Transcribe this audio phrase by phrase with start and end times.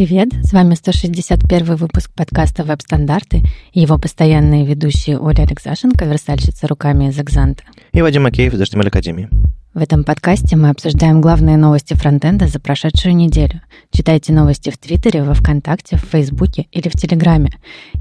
[0.00, 3.42] Привет, с вами 161 выпуск подкаста «Веб-стандарты»
[3.74, 7.64] и его постоянные ведущие Оля Алексашенко, версальщица руками из Экзанта.
[7.92, 9.28] И Вадим Макеев из HTML Академии.
[9.74, 13.60] В этом подкасте мы обсуждаем главные новости фронтенда за прошедшую неделю.
[13.92, 17.50] Читайте новости в Твиттере, во Вконтакте, в Фейсбуке или в Телеграме.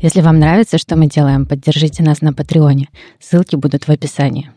[0.01, 2.87] Если вам нравится, что мы делаем, поддержите нас на Патреоне.
[3.19, 4.49] Ссылки будут в описании.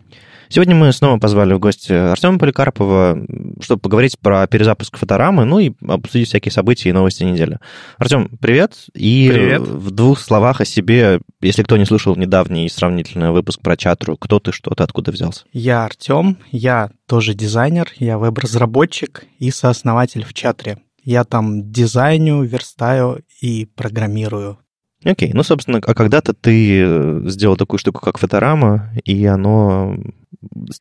[0.53, 3.25] Сегодня мы снова позвали в гости Артема Поликарпова,
[3.62, 7.58] чтобы поговорить про перезапуск фоторамы, ну и обсудить всякие события и новости недели.
[7.96, 8.75] Артем, привет.
[8.94, 9.63] И привет.
[9.63, 14.41] в двух словах о себе, если кто не слышал недавний сравнительный выпуск про чатру, кто
[14.41, 15.46] ты, что ты, откуда взялся?
[15.54, 20.77] Я Артем, я тоже дизайнер, я веб-разработчик и сооснователь в чатре.
[21.03, 24.58] Я там дизайню, верстаю и программирую.
[25.05, 29.97] Окей, ну, собственно, а когда-то ты э, сделал такую штуку, как фоторама, и оно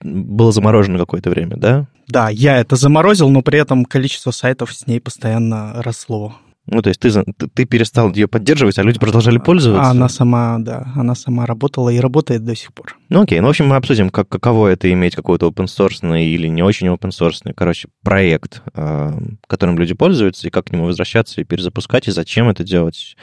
[0.02, 1.88] было заморожено какое-то время, да?
[2.08, 6.36] Да, я это заморозил, но при этом количество сайтов с ней постоянно росло.
[6.72, 7.12] Ну, то есть ты,
[7.54, 9.92] ты перестал ее поддерживать, а люди продолжали пользоваться?
[9.92, 12.96] Она сама, да, она сама работала и работает до сих пор.
[13.10, 13.42] Ну, окей.
[13.42, 16.88] Ну, в общем, мы обсудим, как, каково это иметь какой-то open source или не очень
[16.88, 19.12] open source, короче, проект, э,
[19.48, 23.18] которым люди пользуются, и как к нему возвращаться и перезапускать, и зачем это делать.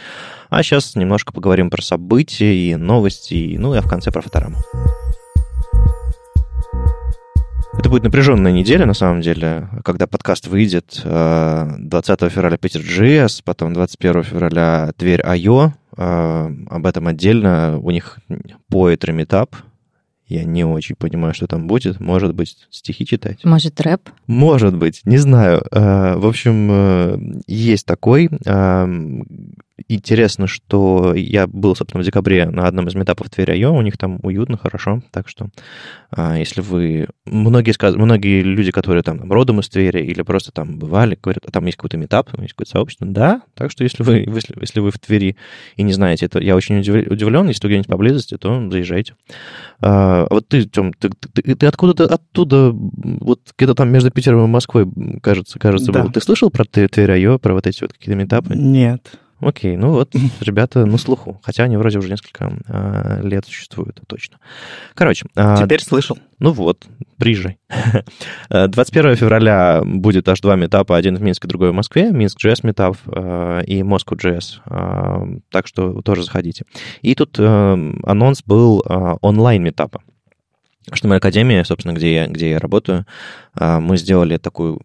[0.51, 4.21] А сейчас немножко поговорим про события и новости, и, ну, и а в конце про
[4.21, 4.59] фотораму.
[7.79, 13.41] Это будет напряженная неделя, на самом деле, когда подкаст выйдет 20 э, февраля Питер GS,
[13.45, 15.71] потом 21 февраля Тверь IO.
[15.97, 17.79] Э, об этом отдельно.
[17.81, 18.19] У них
[18.69, 19.55] поэтry метап.
[20.27, 22.01] Я не очень понимаю, что там будет.
[22.01, 23.45] Может быть, стихи читать?
[23.45, 24.11] Может, рэп?
[24.27, 25.62] Может быть, не знаю.
[25.71, 28.29] Э, в общем, есть такой.
[29.87, 33.97] Интересно, что я был, собственно, в декабре на одном из метапов Тверь Айо, у них
[33.97, 35.48] там уютно, хорошо, так что
[36.11, 37.09] а, если вы...
[37.27, 37.95] Многие, сказ...
[37.95, 41.77] Многие люди, которые там родом из Твери или просто там бывали, говорят, а там есть
[41.77, 45.37] какой-то метап, есть какое-то сообщество, да, так что если вы, если, если вы в Твери
[45.77, 49.15] и не знаете, это я очень удивлен, если где-нибудь поблизости, то заезжайте.
[49.81, 54.49] А, вот ты, Тём, ты, ты, ты откуда-то оттуда, вот где-то там между Питером и
[54.49, 54.89] Москвой,
[55.22, 56.03] кажется, кажется, да.
[56.03, 56.10] был.
[56.10, 58.55] Ты слышал про Тверь Айо, про вот эти вот какие-то метапы?
[58.56, 59.19] Нет.
[59.41, 61.41] Окей, ну вот, ребята на слуху.
[61.43, 64.38] Хотя они вроде уже несколько э, лет существуют, точно.
[64.94, 65.26] Короче.
[65.37, 66.19] Э, Теперь слышал.
[66.41, 66.87] Ну вот,
[67.19, 67.59] приезжай.
[68.50, 72.10] 21 февраля будет аж два метапа, один в Минске, другой в Москве.
[72.10, 74.60] Минск JS метап э, и Moscow JS.
[74.66, 76.65] Э, так что тоже заходите.
[77.03, 80.03] И тут э, анонс был э, онлайн метапа.
[80.93, 83.06] Что моя академия, собственно, где я, где я работаю,
[83.59, 84.78] э, мы сделали такой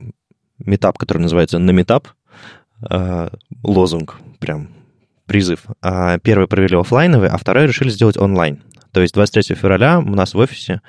[0.60, 2.08] метап, который называется «На метап»,
[2.90, 3.30] э,
[3.64, 4.70] лозунг, прям
[5.26, 5.66] призыв.
[5.82, 8.62] А первый провели офлайновый, а второй решили сделать онлайн.
[8.92, 10.82] То есть 23 февраля у нас в офисе,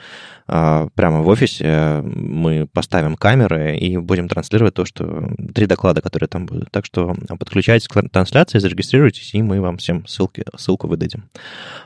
[0.46, 6.28] а, прямо в офисе, мы поставим камеры и будем транслировать то, что три доклада, которые
[6.28, 6.70] там будут.
[6.70, 11.30] Так что подключайтесь к трансляции, зарегистрируйтесь, и мы вам всем ссылки, ссылку выдадим.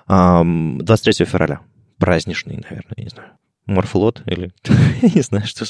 [0.08, 1.60] 23 февраля.
[1.98, 3.30] Праздничный, наверное, не знаю.
[3.68, 4.50] Морфлот или...
[5.14, 5.66] не знаю, что,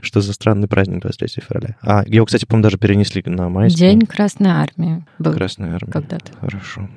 [0.00, 1.76] что за странный праздник 23 февраля.
[1.82, 3.78] А, его, кстати, по-моему, даже перенесли на майскую.
[3.78, 5.32] День Красной Армии был.
[5.34, 5.90] Красной Армии.
[5.90, 6.32] Когда-то.
[6.40, 6.88] Хорошо.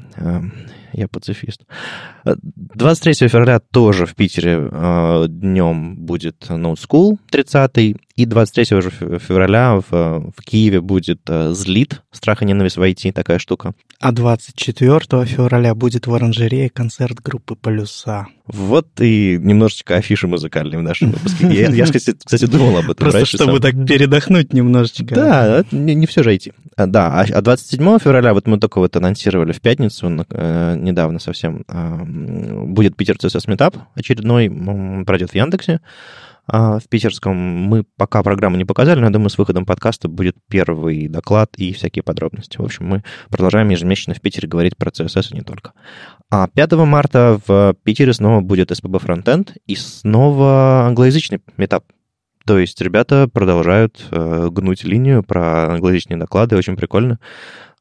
[0.95, 1.65] Я пацифист.
[2.23, 9.81] 23 февраля тоже в Питере э, днем будет Note School 30 и 23 же февраля
[9.89, 13.73] в, в Киеве будет э, Злит, страх и ненависть в IT, такая штука.
[13.99, 18.27] А 24 февраля будет в оранжерее концерт группы «Полюса».
[18.47, 21.47] Вот и немножечко афиши музыкальные в нашем выпуске.
[21.47, 22.95] Я, я кстати, думал об этом.
[22.95, 23.61] Просто раньше, чтобы сам.
[23.61, 25.15] так передохнуть немножечко.
[25.15, 26.53] Да, не, не все же IT.
[26.77, 31.65] А, да, а 27 февраля, вот мы только вот анонсировали в пятницу, э, недавно совсем,
[31.67, 34.49] а, будет Питер CSS Meetup очередной,
[35.05, 35.81] пройдет в Яндексе
[36.47, 37.35] а, в питерском.
[37.35, 41.73] Мы пока программу не показали, но я думаю, с выходом подкаста будет первый доклад и
[41.73, 42.57] всякие подробности.
[42.57, 45.73] В общем, мы продолжаем ежемесячно в Питере говорить про CSS и не только.
[46.29, 51.85] А 5 марта в Питере снова будет SPB Frontend и снова англоязычный метап.
[52.45, 57.19] То есть ребята продолжают э, гнуть линию про англоязычные доклады, очень прикольно.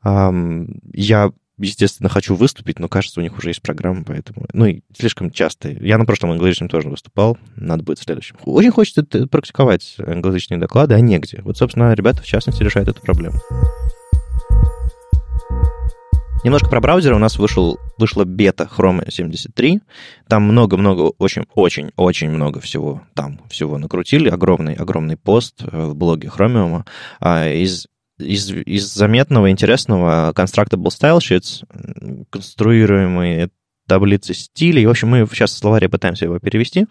[0.03, 4.47] Um, я естественно, хочу выступить, но кажется, у них уже есть программа, поэтому...
[4.53, 5.71] Ну, и слишком часто.
[5.71, 8.37] Я на прошлом англоязычном тоже выступал, надо будет в следующем.
[8.45, 11.41] Очень хочется практиковать англоязычные доклады, а негде.
[11.43, 13.39] Вот, собственно, ребята, в частности, решают эту проблему.
[16.45, 17.15] Немножко про браузер.
[17.15, 19.81] У нас вышел, вышла бета Chrome 73.
[20.29, 24.29] Там много-много, очень-очень-очень много всего там всего накрутили.
[24.29, 26.85] Огромный, огромный пост э, в блоге Chromium.
[27.19, 27.87] А из
[28.19, 33.51] из, из заметного, интересного Constructible Style Sheets, конструируемые
[33.87, 34.87] таблицы стилей.
[34.87, 36.87] В общем, мы сейчас в словаре пытаемся его перевести.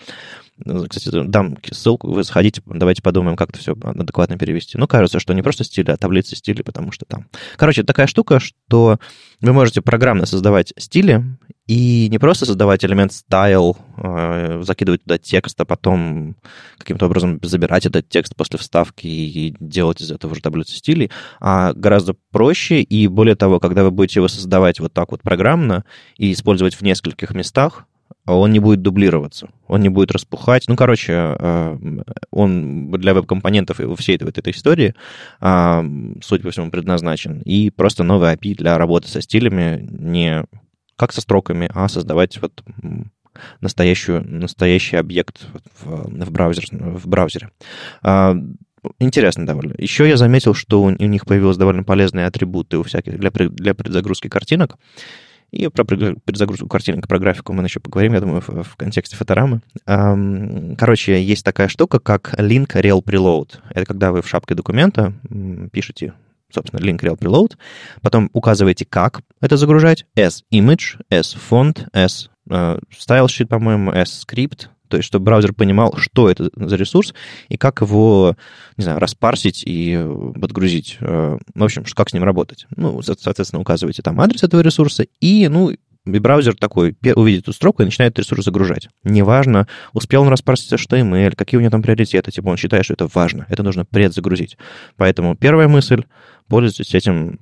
[0.58, 4.78] Ну, кстати, дам ссылку, вы сходите, давайте подумаем, как это все адекватно перевести.
[4.78, 7.28] Ну, кажется, что не просто стили, а таблицы стилей, потому что там...
[7.58, 9.00] Короче, такая штука, что
[9.42, 11.24] вы можете программно создавать стили,
[11.66, 16.36] и не просто создавать элемент style, э, закидывать туда текст, а потом
[16.78, 21.10] каким-то образом забирать этот текст после вставки и делать из этого уже таблицу стилей,
[21.40, 25.86] а гораздо проще, и более того, когда вы будете его создавать вот так вот программно
[26.18, 27.86] и использовать в нескольких местах,
[28.26, 30.66] он не будет дублироваться, он не будет распухать.
[30.68, 31.78] Ну, короче, э,
[32.32, 34.96] он для веб-компонентов и всей этой, этой истории,
[35.40, 37.42] судя по всему, предназначен.
[37.42, 40.46] И просто новый API для работы со стилями не
[40.96, 42.64] как со строками, а создавать вот
[43.62, 45.46] настоящую, настоящий объект
[45.82, 47.50] в, в, браузер, в браузере.
[48.02, 48.36] А,
[49.00, 49.74] интересно довольно.
[49.78, 54.28] Еще я заметил, что у них появились довольно полезные атрибуты у всяких для, для предзагрузки
[54.28, 54.78] картинок.
[55.54, 59.62] И про предзагрузку картинок, про графику мы еще поговорим, я думаю, в, в контексте фоторамы.
[59.86, 63.60] Короче, есть такая штука, как link rel preload.
[63.70, 65.14] Это когда вы в шапке документа
[65.72, 66.14] пишете
[66.50, 67.54] собственно, link rel preload,
[68.02, 74.24] потом указываете, как это загружать, s image, s font, s uh, style sheet, по-моему, s
[74.24, 77.16] script, то есть чтобы браузер понимал, что это за ресурс
[77.50, 78.38] и как его,
[78.78, 80.00] не знаю, распарсить и
[80.40, 80.98] подгрузить.
[81.00, 82.68] Э, в общем, как с ним работать.
[82.76, 87.82] Ну, соответственно, указываете там адрес этого ресурса и, ну, и браузер такой увидит эту строку
[87.82, 88.88] и начинает ресурс загружать.
[89.04, 93.10] Неважно, успел он распарсить HTML, какие у него там приоритеты, типа он считает, что это
[93.12, 94.60] важно, это нужно предзагрузить.
[94.96, 96.04] Поэтому первая мысль,
[96.48, 97.40] пользуйтесь этим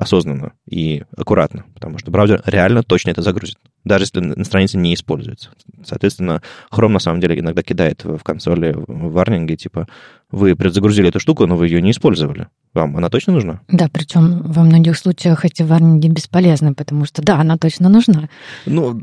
[0.00, 4.94] осознанно и аккуратно, потому что браузер реально точно это загрузит, даже если на странице не
[4.94, 5.50] используется.
[5.84, 6.42] Соответственно,
[6.72, 9.88] Chrome на самом деле иногда кидает в консоли варнинги, типа,
[10.30, 12.48] вы предзагрузили эту штуку, но вы ее не использовали.
[12.72, 13.60] Вам она точно нужна?
[13.68, 18.30] Да, причем во многих случаях эти варнинги бесполезны, потому что да, она точно нужна.
[18.64, 18.98] Ну,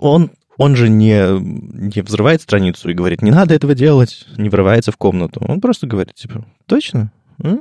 [0.00, 4.90] он он же не, не взрывает страницу и говорит, не надо этого делать, не врывается
[4.90, 5.40] в комнату.
[5.46, 7.12] Он просто говорит, типа, точно?
[7.42, 7.58] А?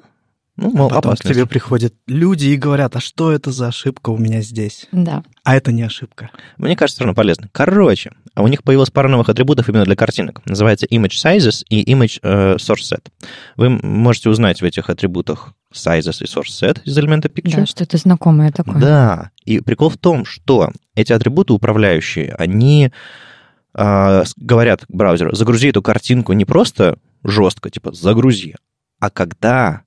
[0.57, 4.09] Ну, мол, а потом к тебе приходят люди и говорят, а что это за ошибка
[4.09, 4.87] у меня здесь?
[4.91, 5.23] Да.
[5.43, 6.31] А это не ошибка.
[6.57, 7.47] Мне кажется, все равно полезно.
[7.51, 10.41] Короче, а у них появилась пара новых атрибутов именно для картинок.
[10.47, 13.05] Называется Image Sizes и Image uh, Source Set.
[13.55, 17.57] Вы можете узнать в этих атрибутах Sizes и Source Set из элемента Picture.
[17.57, 18.79] Да, что-то знакомое такое.
[18.79, 22.91] Да, и прикол в том, что эти атрибуты управляющие, они
[23.75, 28.55] uh, говорят браузеру, загрузи эту картинку не просто жестко, типа загрузи,
[28.99, 29.83] а когда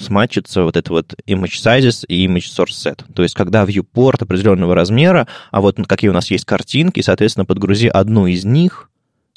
[0.00, 3.04] смачится вот это вот image sizes и image source set.
[3.12, 7.88] То есть, когда viewport определенного размера, а вот какие у нас есть картинки, соответственно, подгрузи
[7.88, 8.90] одну из них,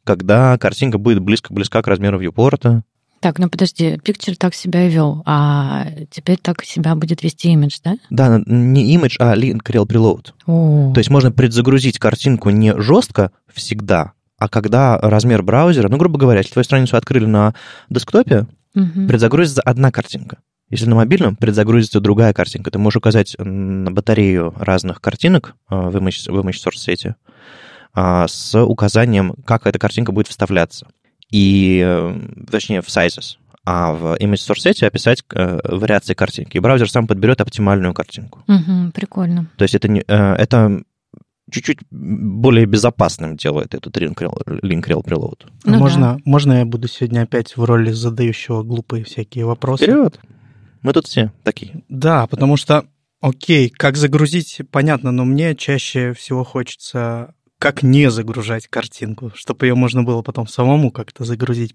[0.03, 2.83] когда картинка будет близко-близка к размеру viewport.
[3.19, 7.79] Так, ну подожди, Picture так себя и вел, а теперь так себя будет вести image,
[7.81, 7.95] да?
[8.09, 10.31] Да, не image, а link rel preload.
[10.45, 10.91] О.
[10.93, 16.39] То есть можно предзагрузить картинку не жестко всегда, а когда размер браузера, ну, грубо говоря,
[16.39, 17.55] если твою страницу открыли на
[17.89, 18.45] десктопе,
[18.75, 19.07] угу.
[19.07, 20.39] предзагрузится одна картинка.
[20.69, 25.95] Если на мобильном предзагрузится другая картинка, ты можешь указать на батарею разных картинок а, в
[25.97, 27.15] image, в image source сети
[27.93, 30.87] а, с указанием, как эта картинка будет вставляться.
[31.29, 32.19] И, э,
[32.49, 33.37] точнее, в sizes.
[33.65, 36.57] А в image source сети описать э, вариации картинки.
[36.57, 38.43] И браузер сам подберет оптимальную картинку.
[38.47, 39.47] Угу, прикольно.
[39.57, 40.83] То есть это, не, э, это
[41.49, 45.45] чуть-чуть более безопасным делает этот link rel preload.
[45.63, 46.17] Ну, можно, да.
[46.25, 49.85] можно я буду сегодня опять в роли задающего глупые всякие вопросы?
[49.85, 50.19] Вперед!
[50.83, 51.83] Мы тут все такие.
[51.89, 52.85] Да, потому что,
[53.21, 57.33] окей, как загрузить, понятно, но мне чаще всего хочется
[57.63, 61.73] как не загружать картинку, чтобы ее можно было потом самому как-то загрузить.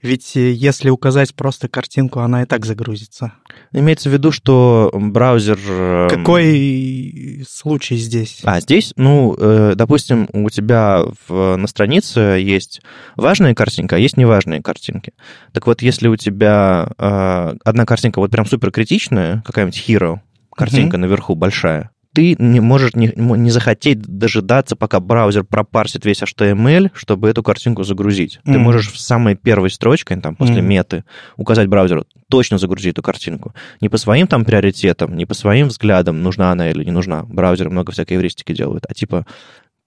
[0.00, 3.34] Ведь э, если указать просто картинку, она и так загрузится.
[3.70, 5.58] Имеется в виду, что браузер...
[5.68, 8.40] Эм, Какой случай здесь?
[8.44, 12.80] А, здесь, ну, э, допустим, у тебя в, на странице есть
[13.14, 15.12] важные картинки, а есть неважные картинки.
[15.52, 20.20] Так вот, если у тебя э, одна картинка вот прям супер критичная, какая-нибудь hero,
[20.56, 21.00] картинка mm-hmm.
[21.00, 27.28] наверху большая, ты не можешь не, не захотеть дожидаться, пока браузер пропарсит весь HTML, чтобы
[27.28, 28.40] эту картинку загрузить.
[28.46, 28.52] Mm.
[28.54, 30.62] Ты можешь в самой первой строчке, там, после mm.
[30.62, 31.04] меты,
[31.36, 33.54] указать браузеру, точно загрузи эту картинку.
[33.82, 37.22] Не по своим там приоритетам, не по своим взглядам, нужна она или не нужна.
[37.24, 38.86] Браузеры много всякой эвристики делают.
[38.88, 39.26] А типа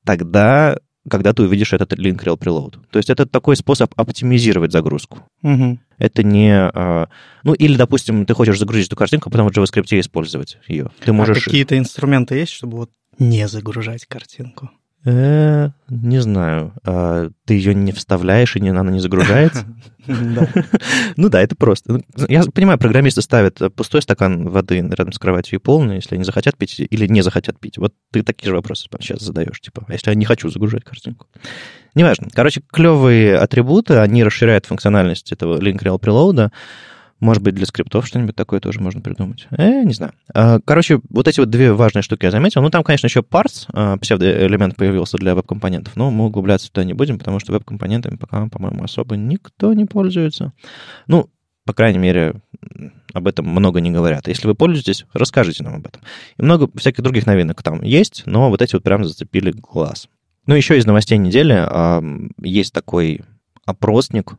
[0.06, 0.78] тогда
[1.08, 2.78] когда ты увидишь этот link rel preload.
[2.92, 5.20] То есть это такой способ оптимизировать загрузку.
[5.44, 5.80] Угу.
[5.98, 6.54] Это не...
[6.54, 7.10] А,
[7.44, 10.90] ну, или, допустим, ты хочешь загрузить эту картинку, потом в JavaScript использовать ее.
[11.04, 11.38] Ты а можешь...
[11.38, 14.72] А какие-то инструменты есть, чтобы вот не загружать картинку?
[15.06, 16.74] Э, не знаю.
[16.86, 19.66] А ты ее не вставляешь, и не, она не загружается?
[21.18, 22.02] Ну да, это просто.
[22.28, 26.58] Я понимаю, программисты ставят пустой стакан воды рядом с кроватью и полный, если они захотят
[26.58, 27.78] пить или не захотят пить.
[27.78, 31.28] Вот ты такие же вопросы сейчас задаешь, типа, а если я не хочу загружать картинку?
[31.94, 32.28] Неважно.
[32.34, 36.50] Короче, клевые атрибуты, они расширяют функциональность этого link rel preload,
[37.20, 39.48] может быть, для скриптов что-нибудь такое тоже можно придумать.
[39.52, 40.14] Э, не знаю.
[40.34, 42.62] А, короче, вот эти вот две важные штуки я заметил.
[42.62, 46.94] Ну, там, конечно, еще parts, а, псевдоэлемент появился для веб-компонентов, но мы углубляться туда не
[46.94, 50.54] будем, потому что веб-компонентами пока, по-моему, особо никто не пользуется.
[51.08, 51.30] Ну,
[51.66, 52.36] по крайней мере,
[53.14, 54.28] об этом много не говорят.
[54.28, 56.02] Если вы пользуетесь, расскажите нам об этом.
[56.38, 60.08] И много всяких других новинок там есть, но вот эти вот прям зацепили глаз.
[60.48, 61.68] Ну, еще из новостей недели
[62.44, 63.22] есть такой
[63.66, 64.34] опросник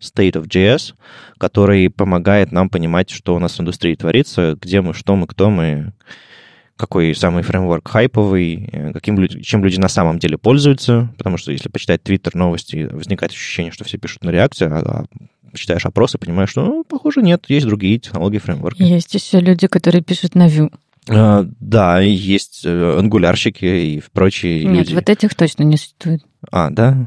[0.00, 0.94] State of JS,
[1.38, 5.50] который помогает нам понимать, что у нас в индустрии творится, где мы, что мы, кто
[5.50, 5.92] мы,
[6.76, 11.68] какой самый фреймворк хайповый, э, каким, чем люди на самом деле пользуются, потому что если
[11.68, 15.04] почитать Twitter новости, возникает ощущение, что все пишут на реакции, а, а
[15.56, 18.82] читаешь опросы, понимаешь, что, ну, похоже, нет, есть другие технологии, фреймворки.
[18.82, 20.72] Есть еще люди, которые пишут на Vue.
[21.08, 24.94] А, да, есть э, ангулярщики и прочие Нет, люди.
[24.94, 26.22] вот этих точно не существует.
[26.50, 27.06] А, да?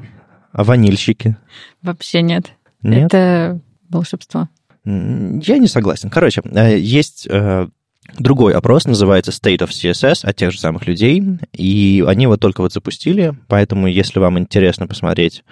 [0.52, 1.38] А ванильщики?
[1.82, 2.54] Вообще нет.
[2.84, 3.06] Нет?
[3.06, 3.60] Это
[3.90, 4.50] волшебство.
[4.86, 6.10] Я не согласен.
[6.10, 7.68] Короче, э, есть э,
[8.18, 11.24] другой опрос, называется State of CSS от тех же самых людей,
[11.54, 15.44] и они его только вот запустили, поэтому если вам интересно посмотреть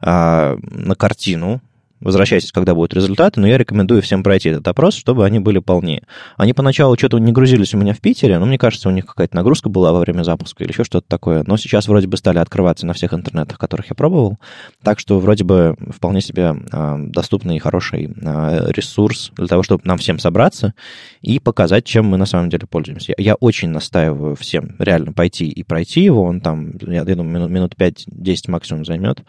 [0.00, 1.60] а, на картину
[2.00, 6.04] Возвращайтесь, когда будут результаты, но я рекомендую всем пройти этот опрос, чтобы они были полнее.
[6.36, 9.34] Они поначалу что-то не грузились у меня в Питере, но мне кажется, у них какая-то
[9.34, 11.42] нагрузка была во время запуска или еще что-то такое.
[11.46, 14.38] Но сейчас вроде бы стали открываться на всех интернетах, которых я пробовал.
[14.82, 19.82] Так что вроде бы вполне себе э, доступный и хороший э, ресурс для того, чтобы
[19.84, 20.74] нам всем собраться
[21.20, 23.14] и показать, чем мы на самом деле пользуемся.
[23.18, 26.22] Я, очень настаиваю всем реально пойти и пройти его.
[26.22, 29.22] Он там, я, думаю, минут, минут 5-10 максимум займет.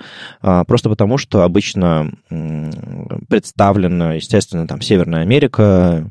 [0.44, 2.12] Э, просто потому, что обычно
[3.28, 6.10] представлена, естественно, там Северная Америка,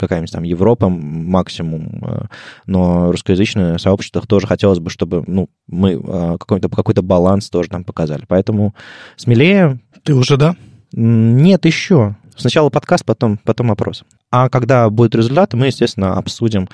[0.00, 2.22] какая-нибудь там Европа максимум, э,
[2.66, 7.84] но русскоязычное сообщество тоже хотелось бы, чтобы ну, мы э, какой-то какой баланс тоже там
[7.84, 8.24] показали.
[8.26, 8.74] Поэтому
[9.16, 9.80] смелее.
[10.02, 10.56] Ты уже, да?
[10.92, 12.16] Нет, еще.
[12.36, 14.04] Сначала подкаст, потом, потом опрос.
[14.30, 16.68] А когда будет результат, мы, естественно, обсудим,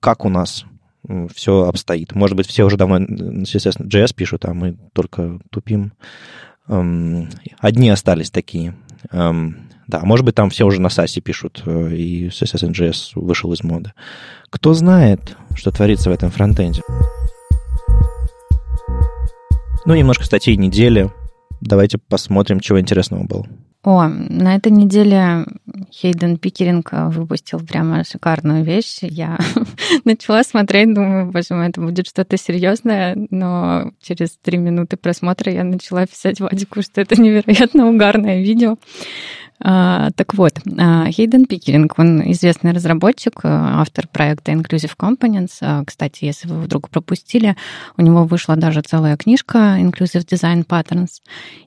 [0.00, 0.64] как у нас
[1.34, 2.14] все обстоит.
[2.14, 5.92] Может быть, все уже давно естественно, JS пишут, а мы только тупим.
[6.68, 7.28] Эм,
[7.58, 8.74] одни остались такие.
[9.10, 13.52] Эм, да, может быть, там все уже на САСе пишут, э, и CSS NGS вышел
[13.52, 13.92] из моды.
[14.48, 16.82] Кто знает, что творится в этом фронтенде?
[19.84, 21.10] Ну, немножко статей недели.
[21.64, 23.46] Давайте посмотрим, чего интересного было.
[23.82, 25.44] О, на этой неделе
[25.92, 28.98] Хейден Пикеринг выпустил прямо шикарную вещь.
[29.02, 29.38] Я
[30.04, 35.64] начала смотреть, думаю, боже мой, это будет что-то серьезное, но через три минуты просмотра я
[35.64, 38.76] начала писать Вадику, что это невероятно угарное видео.
[39.60, 45.84] А, так вот, а, Хейден Пикеринг, он известный разработчик, а, автор проекта Inclusive Components.
[45.84, 47.56] Кстати, если вы вдруг пропустили,
[47.96, 51.20] у него вышла даже целая книжка Inclusive Design Patterns.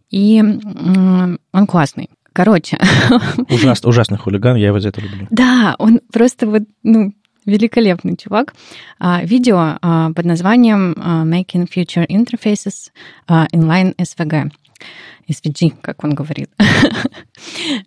[0.10, 2.10] И он классный.
[2.34, 2.78] Короче.
[3.50, 5.28] Ужас, ужасный хулиган, я его за это люблю.
[5.32, 7.14] Да, он просто вот, ну,
[7.46, 8.54] великолепный чувак.
[9.24, 9.80] Видео
[10.14, 12.92] под названием Making Future Interfaces
[13.28, 14.52] Inline SVG.
[15.30, 16.50] SVG, как он говорит.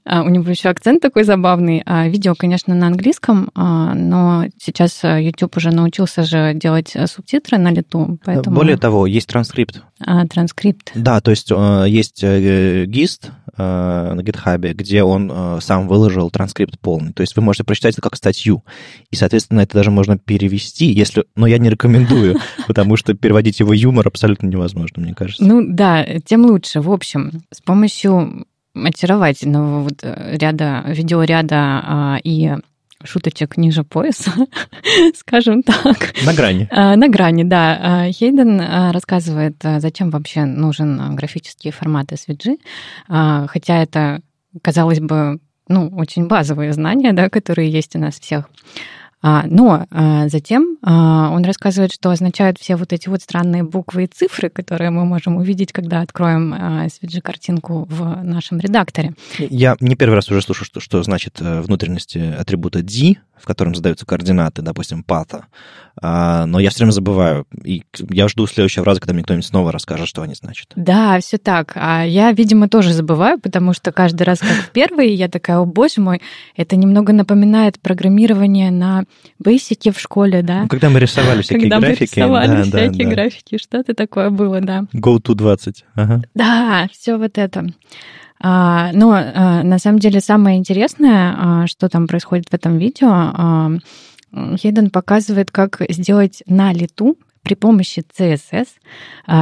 [0.04, 1.82] А, у него еще акцент такой забавный.
[1.84, 7.70] А, видео, конечно, на английском, а, но сейчас YouTube уже научился же делать субтитры на
[7.70, 8.56] лету, поэтому...
[8.56, 9.82] Более того, есть транскрипт.
[10.00, 10.92] А, транскрипт.
[10.94, 17.12] Да, то есть есть GIST на GitHub, где он сам выложил транскрипт полный.
[17.12, 18.64] То есть вы можете прочитать это как статью.
[19.10, 21.24] И, соответственно, это даже можно перевести, если...
[21.36, 25.44] Но я не рекомендую, потому что переводить его юмор абсолютно невозможно, мне кажется.
[25.44, 26.80] Ну да, тем лучше.
[26.80, 32.54] В общем, с помощью очаровательного вот э, ряда, видеоряда а, и
[33.02, 34.32] шуточек ниже пояса,
[35.16, 36.14] скажем так.
[36.24, 36.68] На грани.
[36.70, 37.78] А, на грани, да.
[37.80, 42.58] А, Хейден а, рассказывает, зачем вообще нужен графический формат SVG,
[43.48, 44.20] хотя это,
[44.62, 48.50] казалось бы, ну, очень базовые знания, да, которые есть у нас всех.
[49.22, 54.04] А, но а, затем а, он рассказывает, что означают все вот эти вот странные буквы
[54.04, 59.14] и цифры, которые мы можем увидеть, когда откроем SVG-картинку в нашем редакторе.
[59.38, 63.74] Я не первый раз уже слышу, что, что значит э, внутренности атрибута D в котором
[63.74, 65.46] задаются координаты, допустим, пата.
[66.02, 67.46] А, но я все время забываю.
[67.64, 70.72] И я жду следующего раза, когда мне кто-нибудь снова расскажет, что они значат.
[70.76, 71.72] Да, все так.
[71.74, 75.66] А я, видимо, тоже забываю, потому что каждый раз, как в первый, я такая, о
[75.66, 76.22] боже мой,
[76.56, 79.04] это немного напоминает программирование на
[79.38, 80.62] бейсике в школе, да?
[80.62, 82.18] Ну, когда мы рисовали всякие когда графики.
[82.18, 84.84] Мы рисовали да, всякие да, графики, что-то такое было, да.
[84.94, 85.84] Go to 20.
[85.94, 86.22] Ага.
[86.34, 87.66] Да, все вот это.
[88.42, 93.78] А, но а, на самом деле самое интересное, а, что там происходит в этом видео,
[94.32, 98.68] Хейден показывает, как сделать на лету при помощи CSS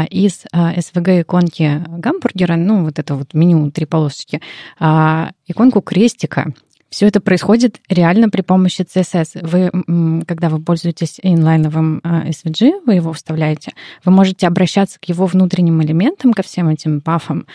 [0.09, 4.41] из SVG-иконки гамбургера, ну, вот это вот меню три полосочки,
[4.81, 6.55] иконку крестика.
[6.91, 9.41] Все это происходит реально при помощи CSS.
[9.43, 13.73] Вы, когда вы пользуетесь инлайновым SVG, вы его вставляете,
[14.05, 17.47] вы можете обращаться к его внутренним элементам, ко всем этим пафам,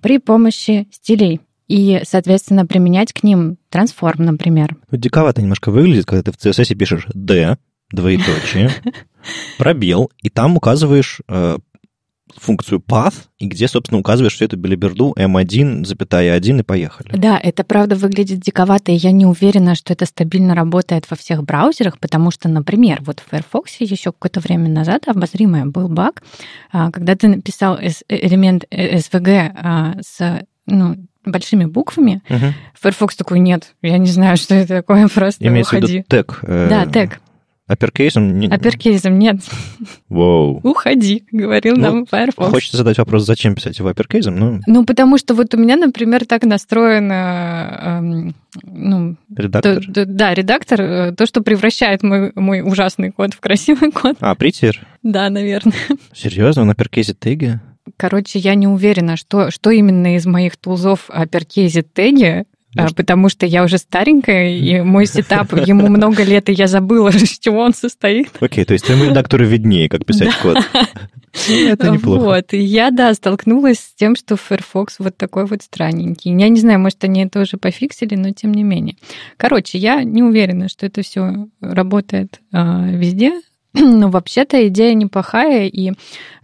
[0.00, 4.76] при помощи стилей и, соответственно, применять к ним трансформ, например.
[4.90, 7.56] Ну, диковато немножко выглядит, когда ты в CSS пишешь D,
[7.90, 8.70] двоеточие,
[9.58, 11.58] пробел, и там указываешь э,
[12.36, 17.16] функцию path, и где, собственно, указываешь всю эту белиберду m1, запятая 1, и поехали.
[17.16, 21.44] Да, это правда выглядит диковато, и я не уверена, что это стабильно работает во всех
[21.44, 26.22] браузерах, потому что, например, вот в Firefox еще какое-то время назад обозримое был баг,
[26.72, 32.22] а, когда ты написал элемент SVG а, с ну, большими буквами.
[32.28, 32.54] Угу.
[32.80, 35.86] Firefox такой, нет, я не знаю, что это такое, просто Имеется уходи.
[35.86, 36.38] в виду тег.
[36.42, 37.20] Э, да, тег.
[37.66, 38.42] Апперкейсом?
[38.50, 39.36] Апперкейсом нет.
[40.10, 40.60] Воу.
[40.62, 42.50] Уходи, говорил ну, нам Firefox.
[42.50, 44.36] Хочется задать вопрос, зачем писать его апперкейсом?
[44.36, 47.80] Ну, ну, потому что вот у меня, например, так настроено...
[47.82, 49.82] Эм, ну, редактор?
[49.82, 54.16] То, да, редактор, э, то, что превращает мой, мой ужасный код в красивый код.
[54.20, 54.86] А, притер?
[55.02, 55.72] Да, наверное.
[56.12, 56.62] Серьезно?
[56.62, 57.60] Он uppercase ит теги?
[57.96, 62.44] Короче, я не уверена, что, что именно из моих tools ов uppercase ит теги,
[62.82, 62.96] может...
[62.96, 67.38] потому что я уже старенькая, и мой setup, ему много лет, и я забыла, с
[67.38, 68.30] чего он состоит.
[68.40, 70.58] Окей, то есть твоему редактору виднее, как писать код.
[71.48, 72.22] Ну, это неплохо.
[72.22, 76.30] Вот, и я, да, столкнулась с тем, что Firefox вот такой вот странненький.
[76.30, 78.96] Я не знаю, может, они это уже пофиксили, но тем не менее.
[79.36, 83.40] Короче, я не уверена, что это все работает а, везде,
[83.72, 85.92] но вообще-то идея неплохая, и,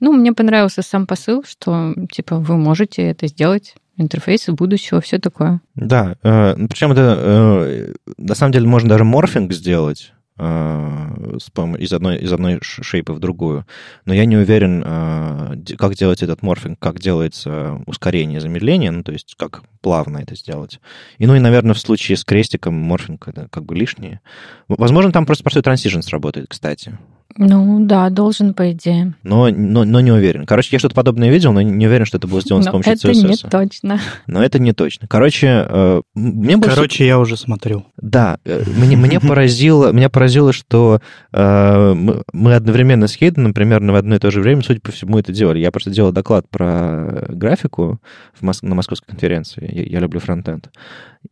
[0.00, 5.60] ну, мне понравился сам посыл, что, типа, вы можете это сделать интерфейсы будущего, все такое.
[5.74, 11.36] Да, э, причем это э, на самом деле можно даже морфинг сделать э,
[11.78, 13.66] из одной, из одной шейпы в другую.
[14.04, 14.82] Но я не уверен,
[15.76, 20.80] как делать этот морфинг, как делается ускорение, замедление, ну, то есть как плавно это сделать.
[21.18, 24.20] И, ну, и, наверное, в случае с крестиком морфинг это как бы лишнее.
[24.68, 26.98] Возможно, там просто простой транзишн сработает, кстати.
[27.36, 29.14] Ну да, должен, по идее.
[29.22, 30.46] Но, но, но не уверен.
[30.46, 32.92] Короче, я что-то подобное видел, но не уверен, что это было сделано но с помощью
[32.92, 33.28] это CSS.
[33.28, 34.00] не точно.
[34.26, 35.06] Но это не точно.
[35.06, 36.74] Короче, э, мне больше...
[36.74, 37.86] Короче, я уже смотрю.
[37.96, 41.00] Да, э, мне, мне поразило, меня поразило, что
[41.32, 44.92] э, мы, мы одновременно с Хейденом примерно в одно и то же время, судя по
[44.92, 45.60] всему, это делали.
[45.60, 48.00] Я просто делал доклад про графику
[48.38, 49.68] в Мос- на московской конференции.
[49.72, 50.68] Я, я люблю фронтенд.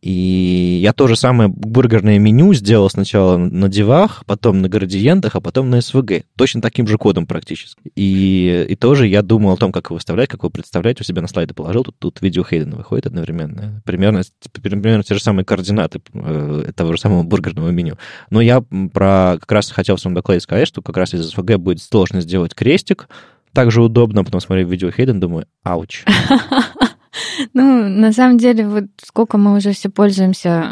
[0.01, 5.41] И я то же самое бургерное меню сделал сначала на девах, потом на градиентах, а
[5.41, 6.25] потом на SVG.
[6.37, 7.81] Точно таким же кодом практически.
[7.95, 11.01] И, и тоже я думал о том, как его выставлять, как его представлять.
[11.01, 11.83] У себя на слайды положил.
[11.83, 13.81] Тут, тут видео Хейдена выходит одновременно.
[13.83, 14.21] Примерно,
[14.53, 17.97] примерно те же самые координаты э, того же самого бургерного меню.
[18.29, 18.61] Но я
[18.93, 22.21] про как раз хотел в своем докладе сказать, что как раз из SVG будет сложно
[22.21, 23.09] сделать крестик.
[23.53, 26.05] Также удобно, потом смотрю видео Хейден, думаю, ауч.
[27.53, 30.67] Ну, на самом деле, вот сколько мы уже все пользуемся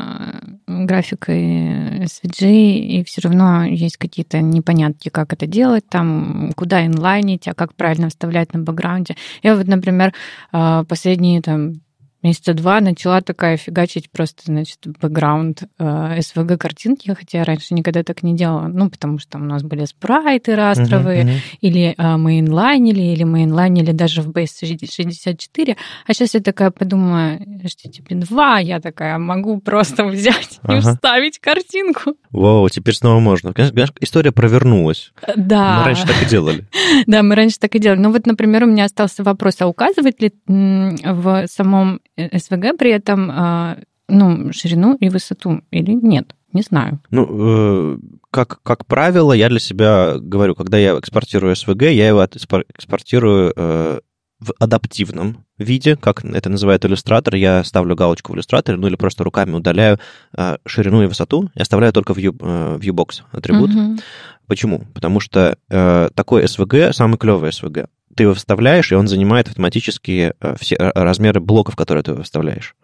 [0.68, 7.48] э, графикой SVG, и все равно есть какие-то непонятки, как это делать, там, куда инлайнить,
[7.48, 9.16] а как правильно вставлять на бэкграунде.
[9.44, 10.14] Я вот, например,
[10.54, 11.82] э, последние там
[12.24, 18.04] месяца два начала такая фигачить просто, значит, бэкграунд э, SVG картинки, хотя я раньше никогда
[18.04, 21.58] так не делала, ну, потому что у нас были спрайты растровые, uh-huh, uh-huh.
[21.62, 26.72] или э, мы инлайнили, или мы инлайнили даже в Base 64, а сейчас я такая
[26.72, 30.78] подумала, HTTP 2, я такая могу просто взять uh-huh.
[30.78, 32.16] и вставить картинку.
[32.32, 33.54] Вау, теперь снова можно.
[33.54, 35.12] Конечно, история провернулась.
[35.36, 35.80] Да.
[35.80, 36.66] Мы раньше так и делали.
[37.06, 38.00] Да, мы раньше так и делали.
[38.00, 43.30] Ну вот, например, у меня остался вопрос, а указывать ли в самом СВГ при этом
[43.32, 43.78] а,
[44.08, 46.34] ну, ширину и высоту или нет?
[46.54, 47.02] Не знаю.
[47.12, 47.98] Ну, э,
[48.32, 54.00] как, как правило, я для себя говорю, когда я экспортирую СВГ, я его экспортирую э,
[54.40, 59.24] в адаптивном виде, как это называет иллюстратор, я ставлю галочку в иллюстраторе, ну или просто
[59.24, 60.00] руками удаляю
[60.38, 63.72] э, ширину и высоту, я оставляю только view, э, viewbox атрибут.
[63.72, 64.00] Uh-huh.
[64.46, 64.86] Почему?
[64.94, 70.34] Потому что э, такой SVG, самый клевый SVG, ты его вставляешь, и он занимает автоматически
[70.40, 72.76] э, все э, размеры блоков, которые ты вставляешь.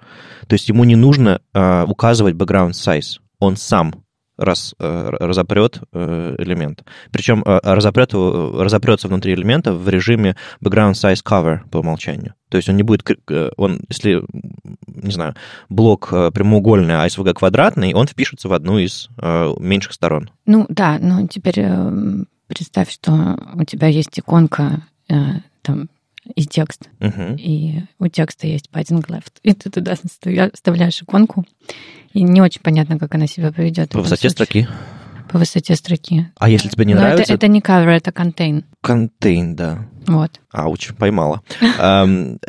[0.47, 3.19] То есть ему не нужно э, указывать background size.
[3.39, 3.95] Он сам
[4.37, 6.83] раз, разопрет элемент.
[7.11, 12.33] Причем разопрет, разопрется внутри элемента в режиме background size cover по умолчанию.
[12.49, 13.07] То есть он не будет,
[13.57, 14.23] он, если,
[14.87, 15.35] не знаю,
[15.69, 19.07] блок прямоугольный, а SVG квадратный, он впишется в одну из
[19.59, 20.31] меньших сторон.
[20.47, 21.63] Ну да, но теперь
[22.47, 25.89] представь, что у тебя есть иконка там
[26.35, 26.89] и текст.
[26.99, 27.35] Угу.
[27.37, 29.33] И у текста есть padding left.
[29.43, 29.95] И ты туда
[30.53, 31.45] вставляешь иконку,
[32.13, 33.89] и не очень понятно, как она себя поведет.
[33.89, 34.67] По высоте строки.
[35.29, 36.31] По высоте строки.
[36.37, 37.33] А если тебе не Но нравится?
[37.33, 38.63] Это, это не cover, это contain.
[38.83, 39.87] Contain, да.
[40.07, 40.39] Вот.
[40.51, 41.41] Ауч, поймала.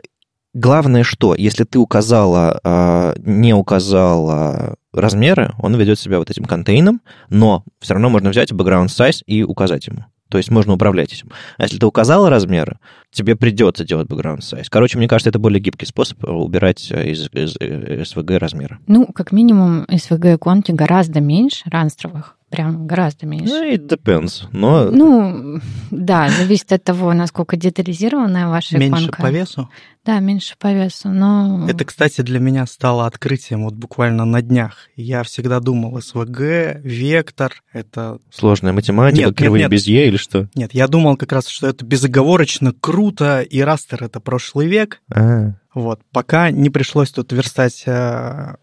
[0.55, 7.01] Главное, что если ты указала, а, не указала размеры, он ведет себя вот этим контейном,
[7.29, 10.05] но все равно можно взять background size и указать ему.
[10.29, 11.31] То есть можно управлять этим.
[11.59, 12.79] А если ты указал размеры,
[13.11, 14.67] тебе придется делать background size.
[14.69, 18.79] Короче, мне кажется, это более гибкий способ убирать из, из, из SVG размеры.
[18.87, 23.53] Ну, как минимум, SVG-иконки гораздо меньше ранстровых прям гораздо меньше.
[23.53, 24.85] Ну, it depends, но...
[24.85, 29.23] Ну, да, зависит от того, насколько детализированная ваша меньше иконка.
[29.23, 29.69] по весу?
[30.05, 31.67] Да, меньше по весу, но...
[31.69, 34.89] Это, кстати, для меня стало открытием вот буквально на днях.
[34.95, 38.19] Я всегда думал, СВГ, вектор, это...
[38.31, 40.49] Сложная математика, нет, кривые нет, без Е или что?
[40.55, 45.01] Нет, я думал как раз, что это безоговорочно круто, и растер— это прошлый век.
[45.13, 48.55] А, Вот, пока не пришлось тут верстать э,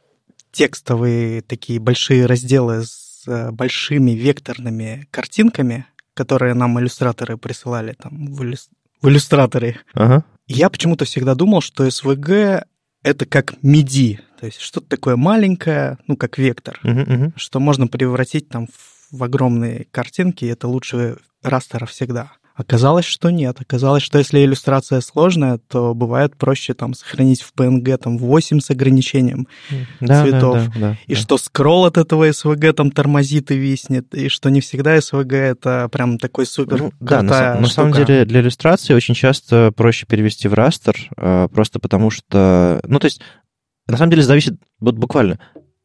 [0.52, 8.42] текстовые такие большие разделы с э, большими векторными картинками, которые нам иллюстраторы присылали там в,
[8.44, 8.70] иллюс-
[9.02, 9.80] в иллюстраторе.
[9.94, 10.24] ага.
[10.48, 12.64] Я почему-то всегда думал, что SVG—
[13.04, 17.34] это как MIDI, то есть что-то такое маленькое, ну, как вектор, Мгм, мгм.
[17.38, 22.34] что можно превратить там в, в огромные картинки, и это лучше растера всегда.
[22.56, 23.58] Оказалось, что нет.
[23.60, 28.70] Оказалось, что если иллюстрация сложная, то бывает проще там сохранить в PNG там 8 с
[28.70, 29.48] ограничением,
[30.00, 30.56] Да, цветов.
[30.56, 31.20] Да, да, да, и да.
[31.20, 35.90] что скролл от этого SVG там тормозит и виснет, и что не всегда SVG это
[35.92, 40.48] прям такой супер Ну, да, на, на самом деле для иллюстрации очень часто проще перевести
[40.48, 42.82] в растер, э, просто потому что...
[42.86, 43.22] Ну, то есть,
[43.88, 45.40] на самом деле зависит вот буквально...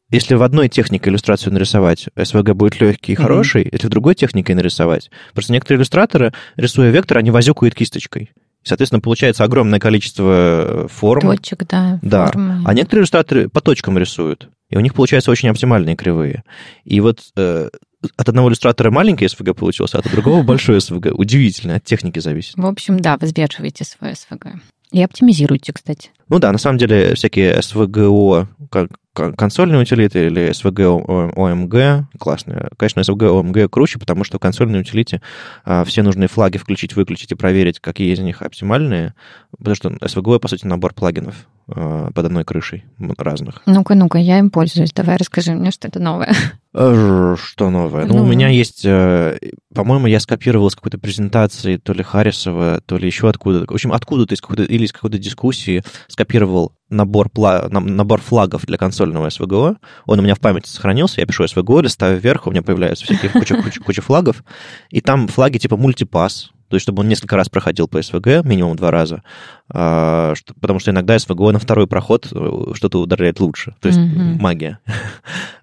[0.09, 4.55] Если в одной технике иллюстрацию нарисовать, SVG будет легкий и хороший, если в другой технике
[4.55, 5.09] нарисовать.
[5.33, 8.31] Просто некоторые иллюстраторы, рисуя вектор, они возюкают кисточкой.
[8.63, 11.21] Соответственно, получается огромное количество э, форм.
[11.35, 12.27] Точек, да, Да.
[12.27, 12.61] формы.
[12.65, 16.43] А некоторые иллюстраторы по точкам рисуют, и у них получаются очень оптимальные кривые.
[16.83, 17.69] И вот э,
[18.15, 21.11] от одного иллюстратора маленький SVG получился, а от другого большой SVG.
[21.11, 22.55] Удивительно, от техники зависит.
[22.55, 24.55] В общем, да, взвешивайте свой СВГ.
[24.91, 26.11] И оптимизируйте, кстати.
[26.29, 32.69] Ну да, на самом деле всякие SVGO, как кон- консольные утилиты или SVG OMG классные.
[32.77, 35.21] Конечно, SVG OMG круче, потому что в консольной утилите
[35.65, 39.13] а, все нужные флаги включить, выключить и проверить, какие из них оптимальные.
[39.57, 42.85] Потому что SVGO, по сути, набор плагинов под одной крышей
[43.17, 43.61] разных.
[43.65, 44.93] Ну-ка, ну-ка, я им пользуюсь.
[44.93, 46.33] Давай расскажи мне что-то новое.
[46.73, 48.05] Э, Что новое?
[48.05, 48.23] Ну, Ну.
[48.23, 49.37] у меня есть, э,
[49.73, 53.65] по-моему, я скопировал с какой-то презентации, то ли Харрисова, то ли еще откуда.
[53.65, 58.77] В общем, откуда-то из какой-то, или из какой-то дискуссии скопировал набор, пла- набор флагов для
[58.77, 59.75] консольного SVGO.
[60.05, 63.31] Он у меня в памяти сохранился, я пишу SVGO, листаю вверх, у меня появляются всякие
[63.31, 64.43] куча, куча, куча флагов,
[64.89, 68.75] и там флаги типа мультипас, то есть чтобы он несколько раз проходил по SVG, минимум
[68.75, 69.23] два раза,
[69.69, 73.99] а, что- потому что иногда SVGO на второй проход э, что-то удаляет лучше, то есть
[73.99, 74.37] Мгм.
[74.41, 74.79] магия.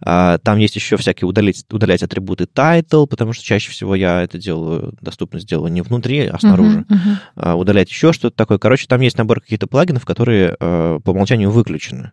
[0.07, 4.37] А, Там есть еще всякие удалить, удалять атрибуты title, потому что чаще всего я это
[4.39, 6.85] делаю, доступность делаю не внутри, а снаружи.
[6.89, 7.19] Мгм.
[7.37, 8.59] А, Удалять еще что-то такое.
[8.59, 12.13] Короче, там есть набор каких-то плагинов, которые э, по умолчанию выключены.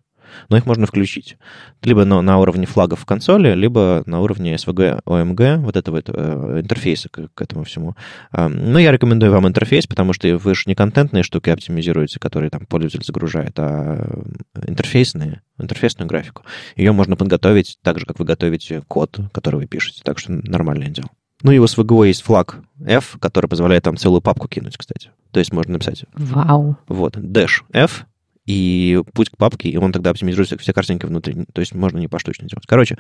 [0.50, 1.38] Но их можно включить.
[1.84, 6.60] Либо на, на уровне флагов в консоли, либо на уровне SVG, OMG, вот этого э,
[6.62, 7.96] интерфейса к, к этому всему.
[8.32, 12.66] Но я рекомендую вам интерфейс, потому что вы же не контентные штуки оптимизируете, которые там
[12.66, 14.24] пользователь загружает, а
[14.66, 16.44] интерфейсные, интерфейсную графику.
[16.76, 20.02] Ее можно подготовить так же, как вы готовите код, который вы пишете.
[20.04, 21.10] Так что нормальное дело.
[21.44, 25.12] Ну и у SVGO есть флаг F, который позволяет там целую папку кинуть, кстати.
[25.32, 26.78] То есть можно написать Вау.
[26.88, 28.06] вот, dash F,
[28.52, 31.46] и путь к папке, и он тогда оптимизирует все- картинки внутри.
[31.54, 32.66] То есть можно не поштучно делать.
[32.68, 32.98] Короче,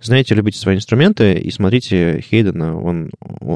[0.00, 3.10] знаете, любите свои инструменты, и смотрите Хейдена, он,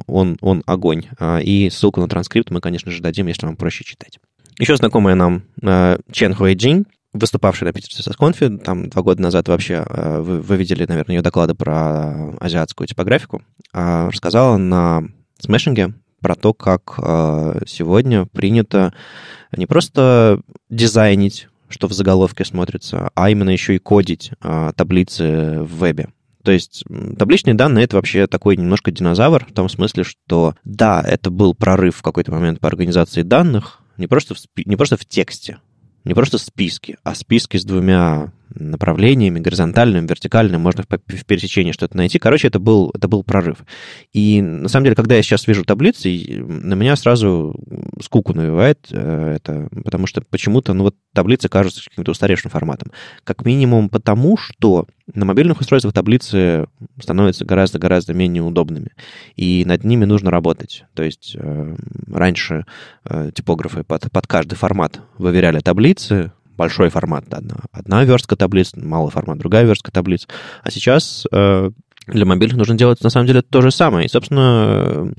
[0.06, 1.04] он, он огонь.
[1.20, 4.18] А, И ссылку на транскрипт мы, конечно же, дадим, если вам проще читать.
[4.58, 9.48] Еще знакомая нам э, Чен Хуэй Джин, выступавшая на Питерсе Сосконфе, там два года назад
[9.48, 15.04] вообще, э, вы, вы видели, наверное, ее доклады про азиатскую типографику, а, рассказала на
[15.38, 15.94] смешинге
[16.26, 18.92] про то, как э, сегодня принято
[19.56, 25.78] не просто дизайнить, что в заголовке смотрится, а именно еще и кодить а, таблицы в
[25.78, 26.08] вебе.
[26.42, 26.82] То есть
[27.16, 31.94] табличные данные это вообще такой немножко динозавр в том смысле, что да, это был прорыв
[31.94, 35.58] в какой-то момент по организации данных, не просто в, не просто в тексте,
[36.02, 42.18] не просто списки, а списки с двумя направлениями, горизонтальным, вертикальным, можно в пересечении что-то найти.
[42.18, 43.58] Короче, это был, это был прорыв.
[44.12, 47.54] И на самом деле, когда я сейчас вижу таблицы, на меня сразу
[48.02, 52.92] скуку навевает э, это, потому что почему-то, ну вот таблицы кажутся каким-то устаревшим форматом.
[53.24, 56.66] Как минимум потому, что на мобильных устройствах таблицы
[57.00, 58.92] становятся гораздо-гораздо менее удобными,
[59.36, 60.84] и над ними нужно работать.
[60.94, 61.76] То есть э,
[62.08, 62.66] раньше
[63.04, 69.10] э, типографы под, под каждый формат выверяли таблицы, большой формат, одна, одна верстка таблиц, малый
[69.10, 70.26] формат, другая верстка таблиц.
[70.62, 71.70] А сейчас э,
[72.06, 74.06] для мобильных нужно делать, на самом деле, то же самое.
[74.06, 75.12] И, собственно,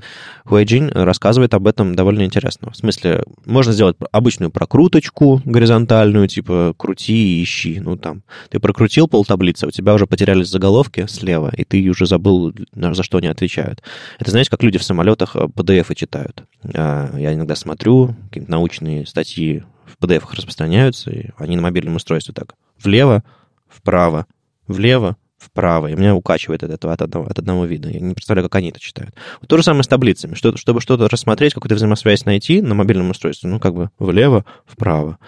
[0.46, 2.70] Huajin рассказывает об этом довольно интересно.
[2.70, 7.80] В смысле, можно сделать обычную прокруточку горизонтальную, типа крути и ищи.
[7.80, 12.06] Ну, там, ты прокрутил пол таблицы, у тебя уже потерялись заголовки слева, и ты уже
[12.06, 13.82] забыл, за что они отвечают.
[14.18, 16.44] Это, знаете, как люди в самолетах PDF читают.
[16.74, 22.32] А, я иногда смотрю, какие-то научные статьи в PDF распространяются, и они на мобильном устройстве
[22.34, 22.54] так.
[22.82, 23.22] Влево,
[23.68, 24.26] вправо,
[24.66, 27.88] влево, вправо, и меня укачивает от этого, от одного, от одного вида.
[27.88, 29.14] Я не представляю, как они это читают.
[29.40, 30.34] Вот то же самое с таблицами.
[30.34, 35.18] Что, чтобы что-то рассмотреть, какую-то взаимосвязь найти на мобильном устройстве, ну, как бы влево, вправо.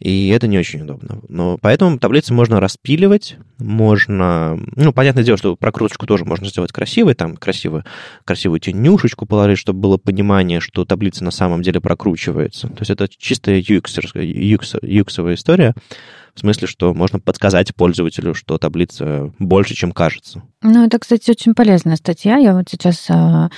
[0.00, 1.20] И это не очень удобно.
[1.28, 4.58] Но поэтому таблицы можно распиливать, можно...
[4.74, 7.84] Ну, понятное дело, что прокруточку тоже можно сделать красивой, там красиво,
[8.24, 12.68] красивую тенюшечку положить, чтобы было понимание, что таблица на самом деле прокручивается.
[12.68, 13.82] То есть это чистая UX,
[14.14, 15.74] UX, UX история,
[16.34, 20.42] в смысле, что можно подсказать пользователю, что таблица больше, чем кажется.
[20.62, 22.36] Ну, это, кстати, очень полезная статья.
[22.36, 23.50] Я вот сейчас а,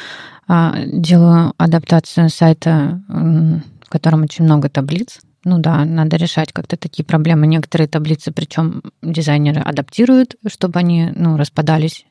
[0.49, 5.21] а, делаю адаптацию сайта, в котором очень много таблиц.
[5.45, 7.49] Ну да, надо решать как-то такие проблемы.
[7.49, 12.07] Некоторые таблицы, причем дизайнеры адаптируют, чтобы они ну, распадались.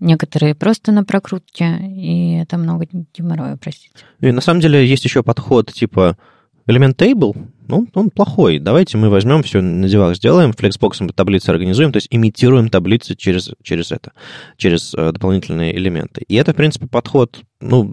[0.00, 3.94] Некоторые просто на прокрутке, и это много геморроя, простите.
[4.20, 6.18] И на самом деле есть еще подход типа
[6.66, 7.34] элемент table,
[7.68, 8.58] ну, он плохой.
[8.58, 13.50] Давайте мы возьмем все на девах сделаем, флексбоксом таблицы организуем, то есть имитируем таблицы через,
[13.62, 14.12] через это,
[14.56, 16.24] через э, дополнительные элементы.
[16.28, 17.92] И это, в принципе, подход ну,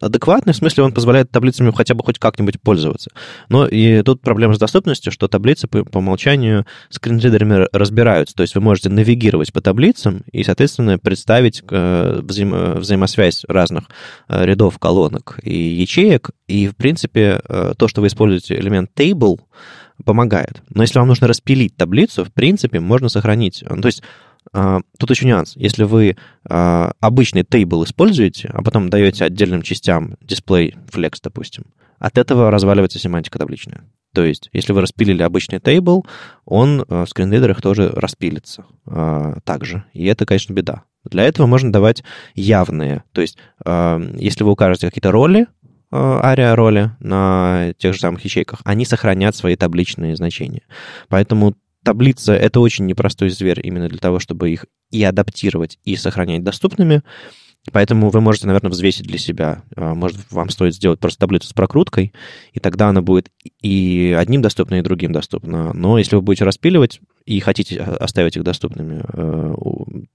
[0.00, 3.10] адекватный, в смысле он позволяет таблицами хотя бы хоть как-нибудь пользоваться.
[3.48, 8.36] Но и тут проблема с доступностью, что таблицы по, по умолчанию скринридерами разбираются.
[8.36, 13.84] То есть вы можете навигировать по таблицам и, соответственно, представить э, взаим, взаимосвязь разных
[14.28, 16.30] э, рядов, колонок и ячеек.
[16.46, 19.40] И, в принципе, э, то, что вы используете элемент table,
[20.04, 20.62] помогает.
[20.70, 23.64] Но если вам нужно распилить таблицу, в принципе, можно сохранить.
[23.66, 24.02] То есть
[24.52, 25.54] а, тут еще нюанс.
[25.56, 26.16] Если вы
[26.48, 31.66] а, обычный тейбл используете, а потом даете отдельным частям дисплей flex, допустим,
[31.98, 33.84] от этого разваливается семантика табличная.
[34.14, 36.06] То есть, если вы распилили обычный тейбл,
[36.44, 38.64] он а, в скринридерах тоже распилится
[39.44, 39.84] также.
[39.92, 40.84] И это, конечно, беда.
[41.04, 42.02] Для этого можно давать
[42.34, 43.04] явные.
[43.12, 45.46] То есть, если вы укажете какие-то роли,
[45.92, 50.62] ария роли на тех же самых ячейках, они сохранят свои табличные значения.
[51.08, 56.44] Поэтому таблица— это очень непростой зверь именно для того, чтобы их и адаптировать, и сохранять
[56.44, 57.02] доступными.
[57.72, 59.62] Поэтому вы можете, наверное, взвесить для себя.
[59.76, 62.12] А, может, вам стоит сделать просто таблицу с прокруткой,
[62.52, 65.72] и тогда она будет и одним доступна, и другим доступна.
[65.72, 69.54] Но если вы будете распиливать и хотите оставить их доступными, э,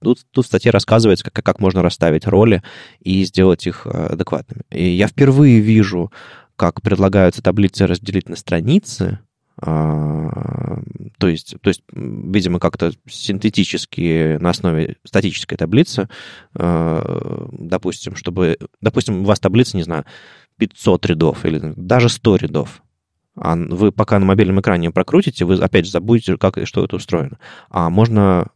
[0.02, 2.60] тут, тут в статье рассказывается, как, как можно расставить роли
[2.98, 4.62] и сделать их э, адекватными.
[4.72, 6.10] И я впервые вижу,
[6.56, 9.20] как предлагаются таблицы разделить на страницы,
[9.62, 10.82] а,
[11.18, 16.08] то есть, то есть, видимо, как-то синтетически на основе статической таблицы,
[16.56, 20.04] а, допустим, чтобы, допустим, у вас таблица, не знаю,
[20.58, 22.82] 500 рядов или даже 100 рядов,
[23.36, 27.38] а вы пока на мобильном экране прокрутите, вы опять забудете, как и что это устроено.
[27.70, 28.48] А можно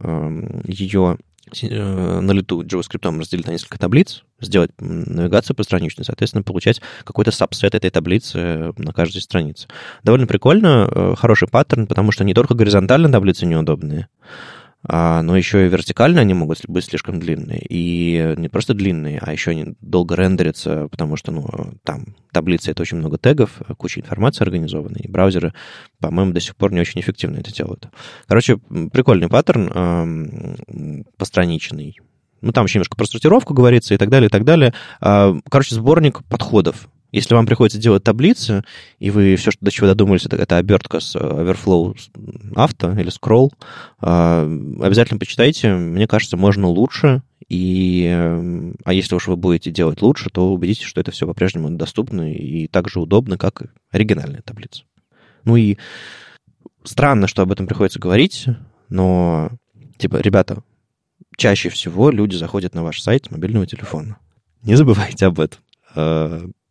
[0.64, 1.19] ее
[1.62, 7.31] Э, на лету JavaScript разделить на несколько таблиц, сделать навигацию по страничной, соответственно, получать какой-то
[7.31, 9.69] сабсет этой таблицы на каждой странице.
[10.03, 14.09] Довольно прикольно, э, хороший паттерн, потому что не только горизонтально таблицы неудобные,
[14.85, 17.61] но еще и вертикально они могут быть слишком длинные.
[17.69, 21.47] И не просто длинные, а еще они долго рендерятся, потому что ну,
[21.85, 25.53] там таблицы— это очень много тегов, куча информации организованной, и браузеры,
[26.01, 27.88] по-моему, до сих пор не очень эффективно это делают.
[28.27, 28.59] Короче,
[28.93, 31.99] прикольный паттерн, постраничный.
[32.41, 34.73] Ну, там еще немножко про сортировку говорится и так далее, и так далее.
[35.01, 38.64] А, короче, сборник подходов если вам приходится делать таблицы,
[38.99, 41.97] и вы все, что до чего додумались, это, это обертка с э, Overflow
[42.55, 43.51] авто или scroll,
[44.01, 44.44] а,
[44.81, 45.73] обязательно почитайте.
[45.75, 47.23] Мне кажется, можно лучше.
[47.49, 51.71] И, э, а если уж вы будете делать лучше, то убедитесь, что это все по-прежнему
[51.71, 54.85] доступно и так же удобно, как оригинальная таблица.
[55.44, 55.79] Ну и
[56.85, 58.47] странно, что об этом приходится говорить,
[58.90, 59.51] но,
[59.97, 60.62] типа, ребята,
[61.38, 64.18] чаще всего люди заходят на ваш сайт с мобильного телефона.
[64.62, 65.61] Не забывайте об этом.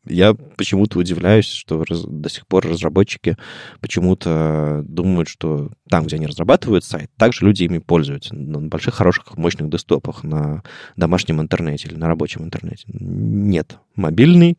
[0.09, 3.37] Я почему-то удивляюсь, что раз, до сих пор разработчики
[3.79, 9.37] почему-то думают, что там, где они разрабатывают сайт, также люди ими пользуются на больших, хороших,
[9.37, 10.63] мощных десктопах, на
[10.95, 12.85] домашнем интернете или на рабочем интернете.
[12.87, 13.77] Нет.
[13.95, 14.57] Мобильный,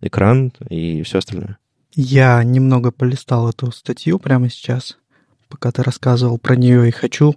[0.00, 1.58] экран и все остальное.
[1.94, 4.96] Я немного полистал эту статью прямо сейчас,
[5.48, 7.34] пока ты рассказывал про нее, и хочу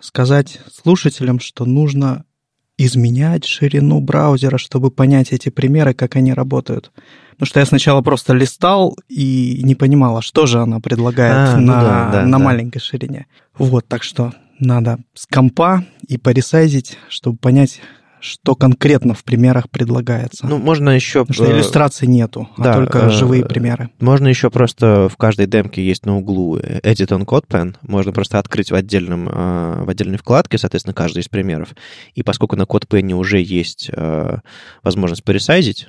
[0.00, 2.24] сказать слушателям, что нужно
[2.76, 6.90] изменять ширину браузера, чтобы понять эти примеры, как они работают.
[7.32, 11.60] Потому что я сначала просто листал и не понимала, что же она предлагает а, на,
[11.60, 12.44] ну да, да, на да.
[12.44, 13.26] маленькой ширине.
[13.56, 17.80] Вот, так что надо с компа и поресайзить, чтобы понять,
[18.24, 20.46] что конкретно в примерах предлагается.
[20.46, 21.26] Ну, можно еще...
[21.26, 23.90] Потому что иллюстраций нету, а да, а только э, живые примеры.
[24.00, 27.76] Можно еще просто в каждой демке есть на углу Edit on Code Plan.
[27.82, 31.74] Можно просто открыть в, отдельном, э, в отдельной вкладке, соответственно, каждый из примеров.
[32.14, 34.38] И поскольку на CodePen уже есть э,
[34.82, 35.88] возможность поресайзить,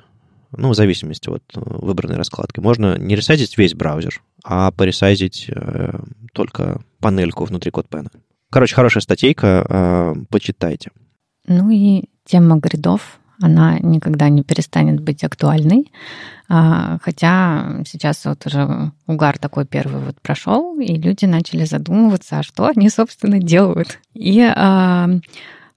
[0.54, 5.50] ну, в зависимости от выбранной раскладки, можно не ресайзить весь браузер, а поресайзить
[6.34, 8.08] только панельку внутри CodePen.
[8.50, 10.90] Короче, хорошая статейка, почитайте.
[11.48, 15.92] Ну и тема гридов, она никогда не перестанет быть актуальной.
[16.48, 22.42] А, хотя сейчас вот уже угар такой первый вот прошел, и люди начали задумываться, а
[22.42, 23.98] что они, собственно, делают.
[24.14, 25.08] И а,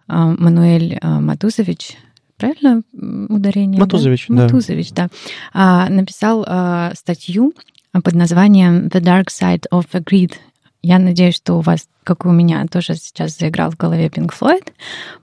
[0.07, 1.97] а, Мануэль а, Матузович,
[2.37, 3.79] правильно ударение?
[3.79, 4.43] Матузович, да.
[4.43, 5.09] Матузович, да.
[5.53, 7.53] А, написал а, статью
[7.91, 10.33] под названием «The Dark Side of a Grid».
[10.81, 14.31] Я надеюсь, что у вас, как и у меня, тоже сейчас заиграл в голове Pink
[14.37, 14.71] Floyd,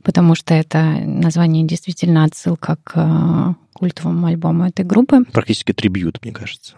[0.02, 5.24] потому что это название действительно отсылка к э, культовому альбому этой группы.
[5.32, 6.74] Практически трибьют, мне кажется.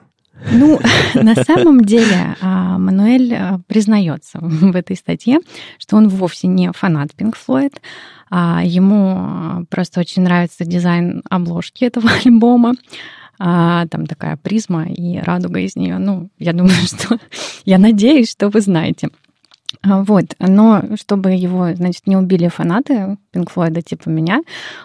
[0.52, 0.78] Ну,
[1.14, 5.40] на самом деле, а, Мануэль э, признается в этой статье,
[5.78, 7.74] что он вовсе не фанат Pink Floyd,
[8.30, 12.74] а ему просто очень нравится дизайн обложки этого альбома
[13.38, 15.98] а, там такая призма и радуга из нее.
[15.98, 17.18] Ну, я думаю, что...
[17.64, 19.10] я надеюсь, что вы знаете.
[19.82, 24.40] А, вот, но чтобы его, значит, не убили фанаты Пинк Флойда типа меня,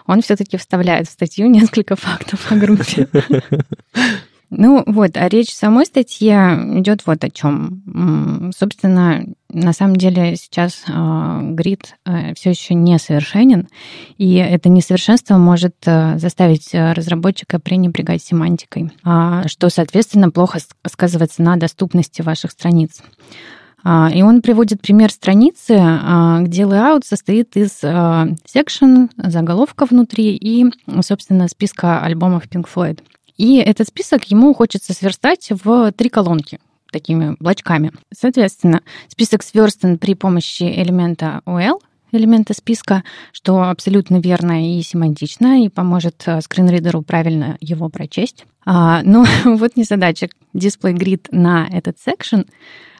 [0.06, 3.08] он все-таки вставляет в статью несколько фактов о группе.
[4.50, 8.52] Ну вот, а речь в самой статье идет вот о чем.
[8.56, 13.68] Собственно, на самом деле сейчас э, грид э, все еще несовершенен,
[14.18, 21.56] и это несовершенство может э, заставить разработчика пренебрегать семантикой, а, что, соответственно, плохо сказывается на
[21.56, 23.00] доступности ваших страниц.
[23.84, 30.64] А, и он приводит пример страницы, где layout состоит из section, заголовка внутри и,
[31.02, 33.00] собственно, списка альбомов Pink Floyd.
[33.36, 36.58] И этот список ему хочется сверстать в три колонки
[36.92, 37.90] такими блочками.
[38.16, 41.80] Соответственно, список сверстан при помощи элемента OL,
[42.12, 48.46] элемента списка, что абсолютно верно и семантично, и поможет э, скринридеру правильно его прочесть.
[48.64, 50.28] А, но вот незадача.
[50.54, 52.46] Display grid на этот section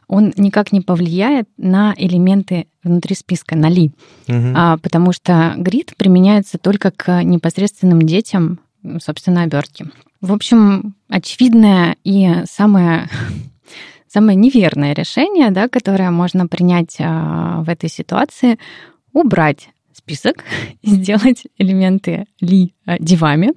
[0.06, 3.92] он никак не повлияет на элементы внутри списка, на ли,
[4.28, 4.52] угу.
[4.54, 8.58] а, потому что грид применяется только к непосредственным детям,
[9.00, 9.86] собственно, обертки.
[10.24, 13.10] В общем, очевидное и самое
[14.08, 18.58] самое неверное решение, да, которое можно принять а, в этой ситуации,
[19.12, 20.44] убрать список,
[20.82, 23.52] сделать элементы ли а, дивами,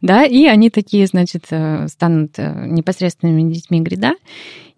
[0.00, 4.14] да, и они такие, значит, э, станут э, непосредственными детьми грида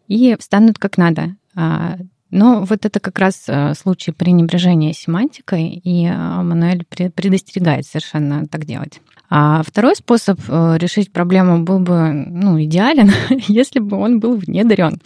[0.08, 1.36] и станут как надо.
[1.54, 1.98] А,
[2.32, 9.00] но вот это как раз э, случай пренебрежения семантикой, и Мануэль предостерегает совершенно так делать.
[9.30, 13.12] А второй способ э, решить проблему был бы ну, идеален,
[13.48, 15.00] если бы он был внедрен.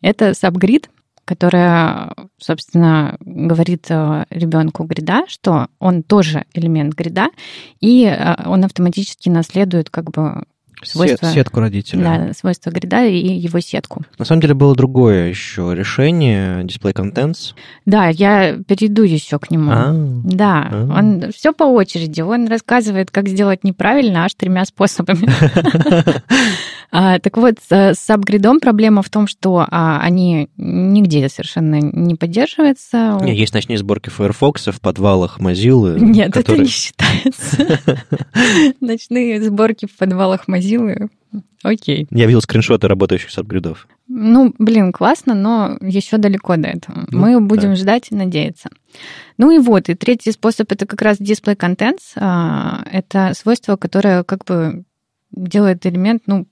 [0.00, 0.88] Это сабгрид,
[1.26, 7.28] которая, собственно, говорит э, ребенку грида, что он тоже элемент грида,
[7.80, 10.44] и э, он автоматически наследует как бы
[10.82, 11.28] свойства...
[11.28, 12.02] Сетку родителя.
[12.02, 14.02] Да, свойства грида и его сетку.
[14.18, 17.54] На самом деле было другое еще решение, Display Contents.
[17.86, 19.70] Да, я перейду еще к нему.
[19.72, 19.92] А,
[20.24, 20.98] да, а.
[20.98, 22.20] он все по очереди.
[22.20, 25.28] Он рассказывает, как сделать неправильно аж тремя способами.
[26.92, 33.18] А, так вот, с сабгридом проблема в том, что а, они нигде совершенно не поддерживаются.
[33.24, 35.98] Есть ночные сборки Firefox в подвалах Mozilla.
[35.98, 36.62] Нет, которые...
[36.62, 37.80] это не считается.
[38.80, 40.65] Ночные сборки в подвалах Mozilla
[41.62, 42.06] Окей.
[42.10, 43.88] Я видел скриншоты работающих сабгридов.
[44.08, 47.06] Ну, блин, классно, но еще далеко до этого.
[47.10, 47.76] Ну, Мы будем да.
[47.76, 48.70] ждать и надеяться.
[49.36, 52.12] Ну и вот, и третий способ это как раз display contents.
[52.16, 54.84] А, это свойство, которое как бы
[55.32, 56.46] делает элемент, ну,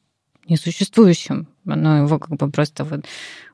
[0.48, 1.48] несуществующим.
[1.66, 3.04] Оно его как бы просто вот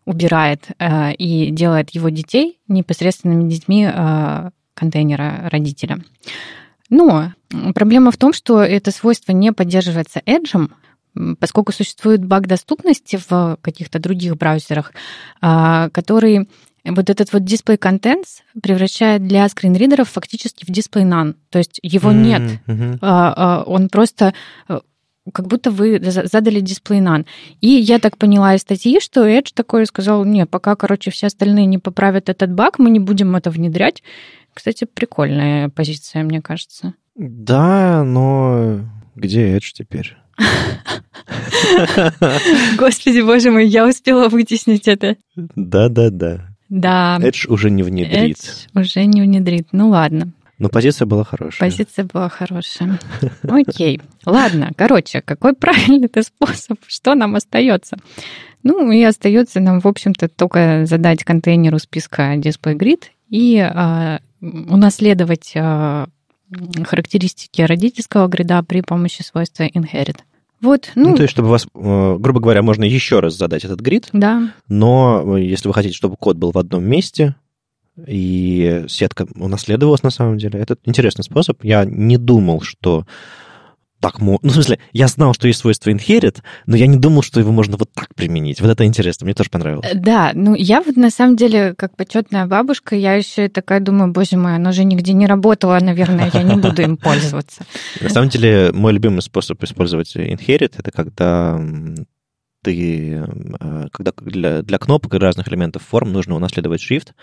[0.05, 6.01] убирает э, и делает его детей непосредственными детьми э, контейнера родителя.
[6.90, 7.33] Но
[7.74, 10.70] проблема в том, что это свойство не поддерживается Edge,
[11.38, 14.93] поскольку существует баг доступности в каких-то других браузерах,
[15.41, 16.49] а, который
[16.84, 21.34] вот этот вот display contents превращает для скринридеров фактически в display none.
[21.51, 22.61] То есть его нет.
[22.66, 23.64] Mm-hmm.
[23.66, 24.32] Он просто
[24.68, 24.80] э,
[25.32, 27.26] как будто вы задали display none.
[27.61, 31.66] И я так поняла из статьи, что Edge такой сказал, не, пока, короче, все остальные
[31.66, 34.03] не поправят этот баг, мы не будем это внедрять.
[34.55, 36.94] Кстати, прикольная позиция, мне кажется.
[37.16, 38.80] Да, но
[39.14, 40.16] где Edge теперь?
[42.78, 45.16] Господи, боже мой, я успела вытеснить это.
[45.36, 46.46] Да-да-да.
[46.68, 47.18] Да.
[47.20, 48.38] Edge уже не внедрит.
[48.38, 49.68] Edge уже не внедрит.
[49.72, 50.32] Ну ладно.
[50.59, 51.70] Но позиция была хорошая.
[51.70, 52.98] Позиция была хорошая.
[53.42, 54.01] Окей.
[54.26, 56.78] Ладно, короче, какой правильный это способ?
[56.86, 57.96] Что нам остается?
[58.62, 65.53] Ну, и остается нам, в общем-то, только задать контейнеру списка display grid и э, унаследовать
[65.55, 66.07] э,
[66.84, 70.18] характеристики родительского грида при помощи свойства inherit.
[70.61, 73.80] Вот, ну, ну, то есть, чтобы вас, э, грубо говоря, можно еще раз задать этот
[73.80, 74.09] грид.
[74.12, 74.53] Да.
[74.68, 77.34] Но э, если вы хотите, чтобы код был в одном месте,
[78.07, 81.64] и сетка унаследовалась на самом деле, это интересный способ.
[81.64, 83.07] Я не думал, что
[84.01, 84.40] так можно...
[84.42, 87.53] Ну, в смысле, я знал, что есть свойство inherit, но я не думал, что его
[87.53, 88.61] можно вот так применить.
[88.61, 89.86] Вот это интересно, мне тоже понравилось.
[89.90, 94.12] Э, да, ну я вот на самом деле, как почетная бабушка, я еще такая думаю,
[94.12, 97.64] боже мой, оно же нигде не работало, наверное, я не буду им пользоваться.
[98.01, 101.61] На самом деле, мой любимый способ использовать inherit, это когда
[102.63, 103.25] ты,
[103.61, 107.15] э, когда для, для кнопок и разных элементов форм нужно унаследовать шрифт,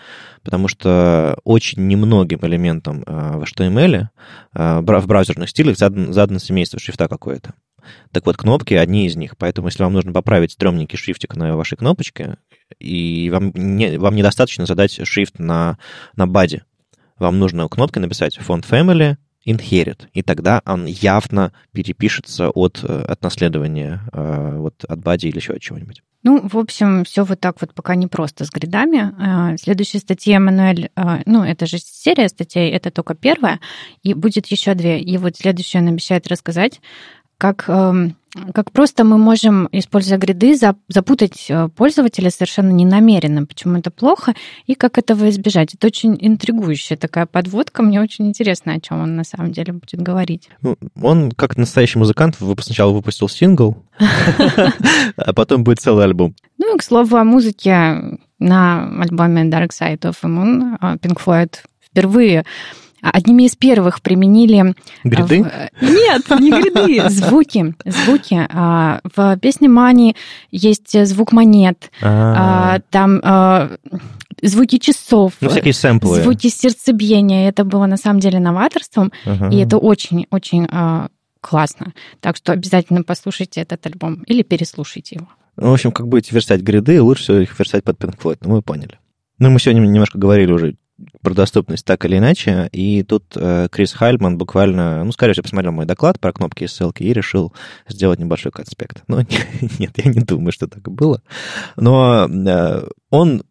[0.42, 4.08] потому что очень немногим элементам э, в HTML
[4.54, 7.54] э, в браузерных стилях задан, задано семейство шрифта какое-то.
[8.12, 9.36] Так вот, кнопки одни из них.
[9.36, 12.36] Поэтому, если вам нужно поправить стрёмненький шрифтик на вашей кнопочке,
[12.78, 15.78] и вам, не, вам недостаточно задать шрифт на,
[16.16, 16.64] на баде,
[17.18, 19.16] вам нужно кнопки написать font family,
[19.48, 25.38] inherit, и тогда он явно перепишется от, э, от наследования, э, вот от бади или
[25.38, 26.02] еще от чего-нибудь.
[26.24, 29.14] Ну, в общем, все вот так вот пока не просто с гридами.
[29.52, 30.90] Э, следующая статья, Мануэль,
[31.26, 33.60] ну, это же серия статей, это только первая,
[34.02, 35.00] и будет еще две.
[35.00, 36.80] И вот следующую он обещает рассказать,
[37.38, 38.16] как эм,
[38.52, 44.34] как просто мы можем, используя гриды, запутать э, пользователя совершенно ненамеренно, почему это плохо,
[44.66, 45.74] и как этого избежать.
[45.74, 47.82] Это очень интригующая такая подводка.
[47.82, 50.48] Мне очень интересно, о чем он на самом деле будет говорить.
[50.62, 53.82] Ну, он, как настоящий музыкант, сначала выпустил сингл,
[55.16, 56.34] а потом будет целый альбом.
[56.58, 61.18] Ну и, к слову, о музыке на альбоме Dark Side of the Moon э, Pink
[61.24, 62.44] Floyd впервые
[63.02, 64.74] одними из первых применили...
[65.04, 65.42] Гриды?
[65.42, 65.82] В...
[65.82, 67.74] Нет, не гриды, звуки.
[67.84, 68.46] Звуки.
[68.50, 70.16] А, в песне Мани
[70.50, 71.90] есть звук монет.
[72.02, 72.76] А.
[72.76, 73.78] А, там
[74.42, 75.34] звуки часов.
[75.40, 76.22] Ну, всякие сэмплы.
[76.22, 77.48] Звуки сердцебиения.
[77.48, 79.12] Это было на самом деле новаторством.
[79.24, 79.48] Ага.
[79.50, 80.68] И это очень-очень
[81.40, 81.94] классно.
[82.20, 85.28] Так что обязательно послушайте этот альбом или переслушайте его.
[85.56, 88.38] Ну, в общем, как будете верстать гриды, лучше всего их верстать под Pink Floyd.
[88.42, 88.98] Ну, мы поняли.
[89.38, 90.76] Ну, мы сегодня немножко говорили уже
[91.22, 92.68] про доступность так или иначе.
[92.72, 96.68] И тут э, Крис Хальман буквально, ну, скорее всего, посмотрел мой доклад про кнопки и
[96.68, 97.52] ссылки и решил
[97.88, 99.02] сделать небольшой конспект.
[99.08, 99.20] Но
[99.78, 101.22] нет, я не думаю, что так и было.
[101.76, 103.42] Но э, он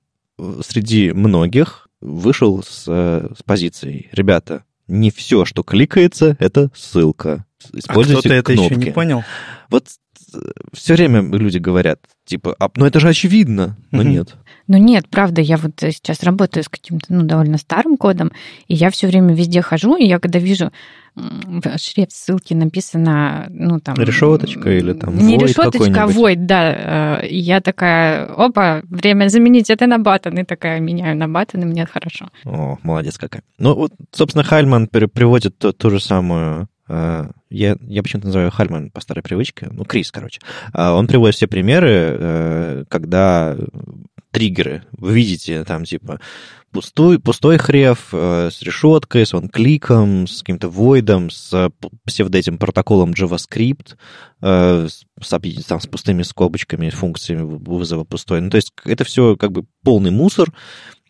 [0.61, 7.45] среди многих вышел с, э, с позицией, ребята, не все, что кликается, это ссылка.
[7.73, 8.63] Используйте а кто-то кнопки.
[8.65, 9.23] это еще не понял?
[9.69, 9.87] Вот
[10.73, 14.05] все время люди говорят, типа, а, ну это же очевидно, но mm-hmm.
[14.05, 14.35] нет.
[14.67, 18.31] Ну нет, правда, я вот сейчас работаю с каким-то ну, довольно старым кодом,
[18.67, 20.71] и я все время везде хожу, и я когда вижу
[21.77, 23.95] шрифт ссылки написано, ну там...
[23.95, 27.21] Решеточка или там Не решеточка, а void, да.
[27.21, 31.65] Э, я такая, опа, время заменить это на баттон, и такая меняю на баттон, и
[31.65, 32.29] мне хорошо.
[32.45, 33.43] О, молодец какая.
[33.57, 38.91] Ну вот, собственно, Хальман приводит ту, ту же самую э, я, я почему-то называю Хальман
[38.91, 40.39] по старой привычке, ну, Крис, короче.
[40.73, 43.55] А он приводит все примеры, э, когда
[44.31, 44.83] триггеры.
[44.91, 46.19] Вы видите там типа
[46.71, 51.71] пустой, пустой хрев э, с решеткой, с кликом, с каким-то войдом, с
[52.05, 53.95] псевдо этим протоколом JavaScript,
[54.41, 58.41] э, с, там, с пустыми скобочками, функциями вызова пустой.
[58.41, 60.53] Ну, то есть это все как бы полный мусор.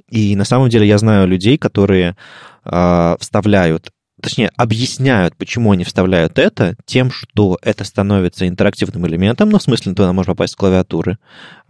[0.09, 2.15] И на самом деле я знаю людей, которые
[2.63, 9.59] э, вставляют точнее, объясняют, почему они вставляют это, тем, что это становится интерактивным элементом, ну,
[9.59, 11.17] в смысле, туда можно попасть с клавиатуры,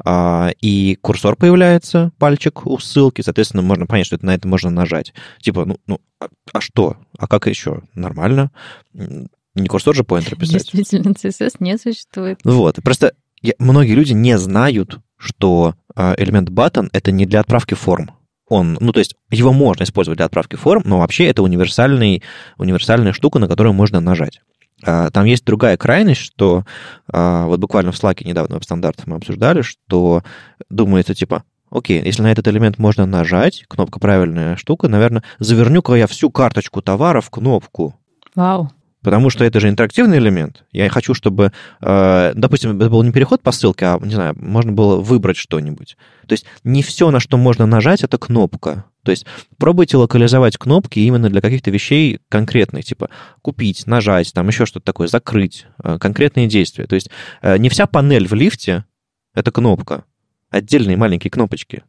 [0.03, 4.69] а, и курсор появляется, пальчик у ссылки, соответственно, можно понять, что это на это можно
[4.69, 5.13] нажать.
[5.41, 6.97] Типа, ну, ну а, а что?
[7.17, 7.81] А как еще?
[7.93, 8.51] Нормально.
[8.93, 10.69] Не курсор же поинтер писать.
[10.71, 12.39] Действительно, CSS не существует.
[12.43, 17.73] Вот, просто я, многие люди не знают, что а, элемент button— это не для отправки
[17.73, 18.11] форм
[18.49, 22.23] он, ну, то есть его можно использовать для отправки форм, но вообще это универсальный,
[22.57, 24.41] универсальная штука, на которую можно нажать.
[24.83, 26.63] А, там есть другая крайность, что
[27.11, 30.23] а, вот буквально в Slack недавно веб-стандартах мы обсуждали, что
[30.69, 36.07] думается типа, окей, если на этот элемент можно нажать, кнопка правильная штука, наверное, заверню-ка я
[36.07, 37.95] всю карточку товара в кнопку.
[38.35, 38.71] Вау.
[39.07, 40.65] Потому что это же интерактивный элемент.
[40.73, 44.73] Я хочу, чтобы, э, допустим, это был не переход по ссылке, а, не знаю, можно
[44.73, 45.95] было выбрать что-нибудь.
[46.27, 48.83] То есть не все, на что можно нажать, это кнопка.
[49.03, 49.25] То есть
[49.57, 53.09] пробуйте локализовать кнопки именно для каких-то вещей конкретных, типа
[53.41, 56.85] купить, нажать, там еще что-то такое, закрыть, э, конкретные действия.
[56.85, 57.09] То есть
[57.41, 58.83] э, не вся панель в лифте—
[59.33, 60.03] это кнопка.
[60.49, 61.83] Отдельные маленькие кнопочки.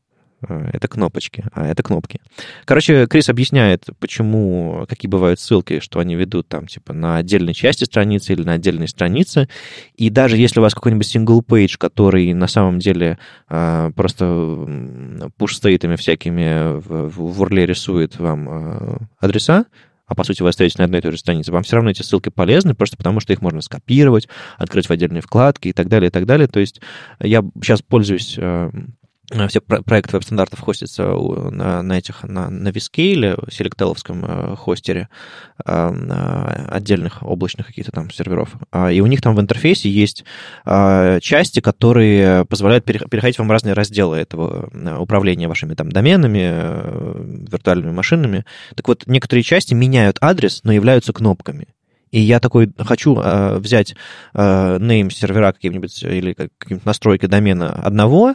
[0.47, 2.21] Э, это кнопочки, а это кнопки.
[2.65, 7.85] Короче, Крис объясняет, почему, какие бывают ссылки, что они ведут там, типа, на отдельной части
[7.85, 9.49] страницы или на отдельной странице.
[9.97, 13.19] И даже если у вас какой-нибудь page, который на самом деле
[13.49, 14.25] э, просто
[15.37, 19.67] пуш-стейтами всякими в, в URL рисует вам э, адреса,
[20.07, 22.01] а по сути вы остаетесь на одной и той же странице, вам все равно эти
[22.01, 24.27] ссылки полезны, просто потому что их можно скопировать,
[24.57, 26.49] открыть в отдельные вкладки и так далее, и так далее.
[26.49, 26.81] То есть
[27.21, 28.71] я сейчас пользуюсь Э,
[29.49, 35.09] все проекты веб-стандартов хостятся на, на этих, на, на Vscale, селектеловском э, хостере
[35.65, 38.55] э, отдельных облачных каких-то там серверов.
[38.71, 40.25] А, и у них там в интерфейсе есть
[40.65, 48.45] части, которые позволяют переходить вам разные разделы этого управления вашими там доменами, виртуальными машинами.
[48.75, 51.69] Так вот, некоторые части меняют адрес, но являются кнопками.
[52.11, 53.95] И я такой хочу э, взять
[54.35, 58.35] э, name сервера каким-нибудь или каким-нибудь настройки домена одного,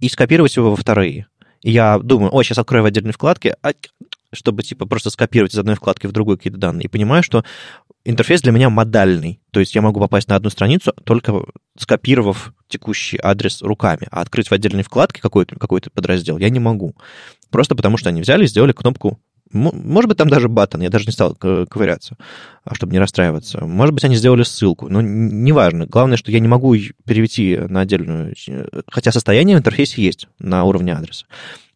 [0.00, 1.26] и скопировать его во вторые.
[1.62, 3.72] Я думаю, о, сейчас открою в отдельной вкладке, а,
[4.32, 6.84] чтобы типа просто скопировать из одной вкладки в другую какие-то данные.
[6.84, 7.44] И понимаю, что
[8.04, 9.40] интерфейс для меня модальный.
[9.50, 11.44] То есть я могу попасть на одну страницу, только
[11.76, 14.06] скопировав текущий адрес руками.
[14.10, 16.94] А открыть в отдельной вкладке какой-то какой подраздел я не могу.
[17.50, 19.18] Просто потому что они взяли и сделали кнопку
[19.52, 22.16] может быть, там даже баттон, я даже не стал ковыряться,
[22.64, 23.64] а чтобы не расстраиваться.
[23.64, 25.86] Может быть, они сделали ссылку, но неважно.
[25.86, 28.34] Главное, что я не могу перевести на отдельную...
[28.88, 31.26] Хотя состояние в интерфейсе есть на уровне адреса.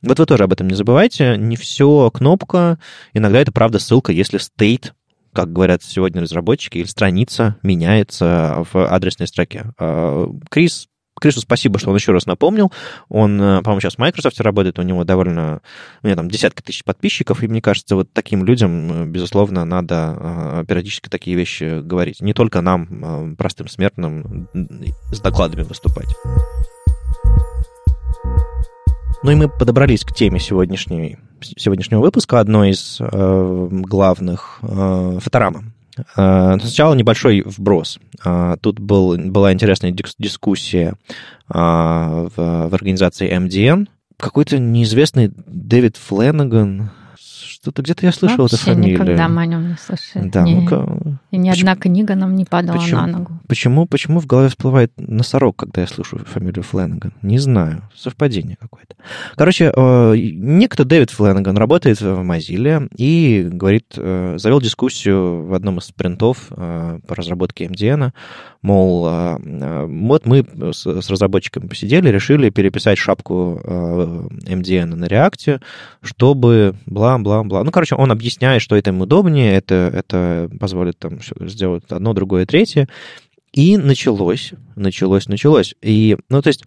[0.03, 1.37] Вот вы тоже об этом не забывайте.
[1.37, 2.79] Не все кнопка.
[3.15, 4.93] Иногда это, правда, ссылка, если state
[5.33, 9.73] как говорят сегодня разработчики, или страница меняется в адресной строке.
[9.79, 10.89] А, Крис
[11.23, 12.73] Крису спасибо, что он еще раз напомнил.
[13.09, 15.61] Он, э, по-моему, сейчас в Microsoft работает, у него довольно,
[16.03, 20.17] у него там десятки тысяч подписчиков, и мне кажется, вот таким людям, э, безусловно, надо
[20.19, 22.21] э, периодически такие вещи говорить.
[22.21, 24.49] Не только нам, простым смертным,
[25.13, 26.09] с докладами выступать.
[29.23, 35.63] Ну и мы подобрались к теме сегодняшней, сегодняшнего выпуска, одной из э, главных э, фоторама.
[36.17, 37.99] Э, сначала небольшой вброс.
[38.25, 40.95] Э, тут был, была интересная дискуссия
[41.49, 43.89] э, в, в организации MDN.
[44.19, 46.91] Какой-то неизвестный Дэвид Фленнеган,
[47.63, 48.95] что-то где-то я слышал Вообще эту фамилию.
[48.95, 50.29] никогда мы о нем не слышали.
[50.29, 53.33] Да, не, ну И ни почему, одна книга нам не падала почему, на ногу.
[53.47, 57.13] Почему, почему в голове всплывает носорог, когда я слышу фамилию Фленнеган?
[57.23, 57.89] Не знаю.
[57.95, 58.97] Совпадение какое-то.
[59.37, 65.79] Короче, э, некто Дэвид Фленнеган работает в Mozilla и говорит, э, завел дискуссию в одном
[65.79, 68.11] из спринтов э, по разработке MDN,
[68.63, 75.61] мол, вот мы с, с разработчиками посидели, решили переписать шапку MDN на React,
[76.01, 77.65] чтобы бла-бла-бла бла.
[77.65, 82.47] Ну, короче, он объясняет, что это им удобнее, это, это позволит там сделать одно, другое,
[82.47, 82.89] третье.
[83.53, 85.75] И началось, началось, началось.
[85.83, 86.65] И, ну, то есть,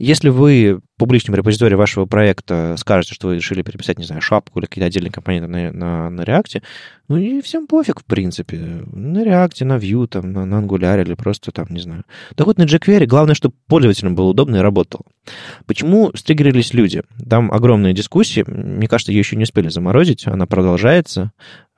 [0.00, 4.66] если вы публичном репозитории вашего проекта скажете, что вы решили переписать, не знаю, шапку или
[4.66, 6.62] какие-то отдельные компоненты на, на, на React,
[7.08, 8.56] ну и всем пофиг, в принципе.
[8.56, 12.04] На React, на Vue, там, на, на Angular или просто там, не знаю.
[12.36, 15.04] Да хоть на jQuery, главное, чтобы пользователям было удобно и работало.
[15.66, 17.02] Почему стригерились люди?
[17.28, 21.32] Там огромная дискуссия, мне кажется, ее еще не успели заморозить, она продолжается.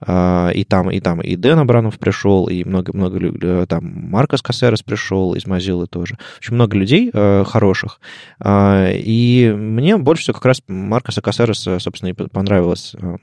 [0.04, 4.82] А, и там, и там, и Дэн Абранов пришел, и много-много э, там Маркос Кассерес
[4.82, 6.18] пришел из Mozilla тоже.
[6.38, 8.00] Общем, много людей э, хороших.
[8.40, 13.16] А, и мне больше всего как раз Маркоса Кассереса, собственно, и понравилось э,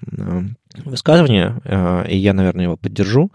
[0.86, 1.60] высказывание,
[2.08, 3.32] и я, наверное, его поддержу.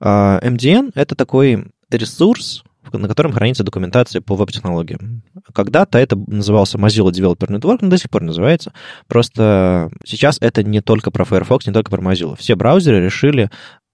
[0.00, 2.64] MDN— это такой ресурс,
[2.98, 5.22] на котором хранится документация по веб-технологиям.
[5.52, 8.72] Когда-то это назывался Mozilla Developer Network, но до сих пор называется.
[9.08, 12.36] Просто сейчас это не только про Firefox, не только про Mozilla.
[12.38, 13.50] Все браузеры решили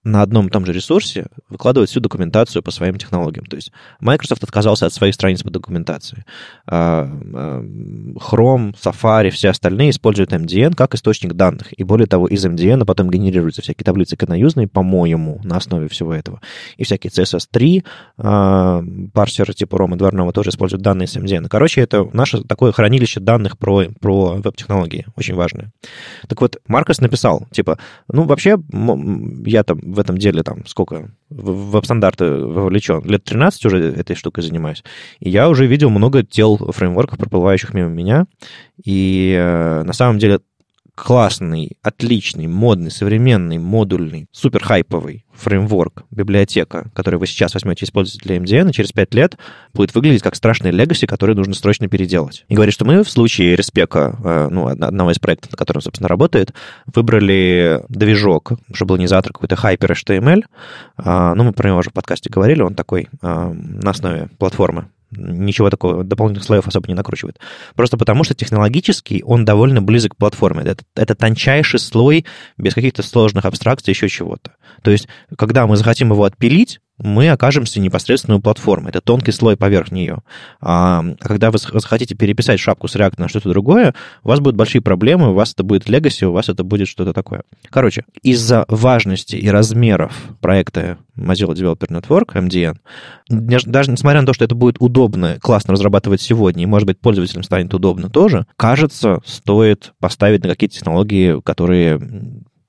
[0.07, 3.45] на одном и том же ресурсе выкладывать всю документацию по своим технологиям.
[3.45, 6.25] То есть Microsoft отказался от своих страниц по документации.
[6.65, 11.77] А, а, Chrome, Safari, все остальные используют MDN как источник данных.
[11.77, 16.41] И более того, из MDN потом генерируются всякие таблицы каноюзные, по-моему, на основе всего этого.
[16.77, 17.83] И всякие CSS3,
[18.17, 18.83] а,
[19.13, 21.47] парсеры типа Рома Дворного тоже используют данные с MDN.
[21.49, 25.73] Короче, это наше такое хранилище данных про, про веб-технологии, очень важное.
[26.29, 27.77] Так вот, Маркос написал, типа,
[28.07, 28.57] ну, вообще,
[29.45, 34.43] я там в этом деле там сколько, в веб-стандарты вовлечен, лет 13 уже этой штукой
[34.43, 34.83] занимаюсь,
[35.19, 38.25] и я уже видел много тел фреймворков, проплывающих мимо меня,
[38.83, 40.39] и э, на самом деле
[40.97, 48.27] классный, отличный, модный, современный, модульный, супер хайповый фреймворк, библиотека, который вы сейчас возьмете и используете
[48.27, 49.37] для MDN, и через 5 лет
[49.75, 52.45] будет выглядеть как страшный легаси, который нужно срочно переделать.
[52.47, 56.09] И говорит, что мы в случае респека, э, ну, одного из проектов, на котором, собственно,
[56.09, 56.51] работает,
[56.87, 58.53] выбрали движок,
[58.97, 60.45] не завтра какой-то Hyper HTML.
[60.97, 64.87] А, ну, мы про него уже в подкасте говорили, он такой а, на основе платформы
[65.11, 67.39] ничего такого, дополнительных слоев особо не накручивает.
[67.75, 70.63] Просто потому, что технологически он довольно близок к платформе.
[70.63, 72.25] Это, это тончайший слой
[72.57, 74.55] без каких-то сложных абстракций, еще чего-то.
[74.83, 78.89] То есть, когда мы захотим его отпилить, мы окажемся непосредственно у платформы.
[78.89, 80.19] Это тонкий слой поверх нее.
[80.61, 83.93] А когда вы захотите переписать шапку с React на что-то другое,
[84.23, 87.13] у вас будут большие проблемы, у вас это будет legacy, у вас это будет что-то
[87.13, 87.43] такое.
[87.69, 92.77] Короче, из-за важности и размеров проекта Mozilla Developer Network, MDN,
[93.29, 97.43] даже несмотря на то, что это будет удобно, классно разрабатывать сегодня, и, может быть, пользователям
[97.43, 101.99] станет удобно тоже, кажется, стоит поставить на какие-то технологии, которые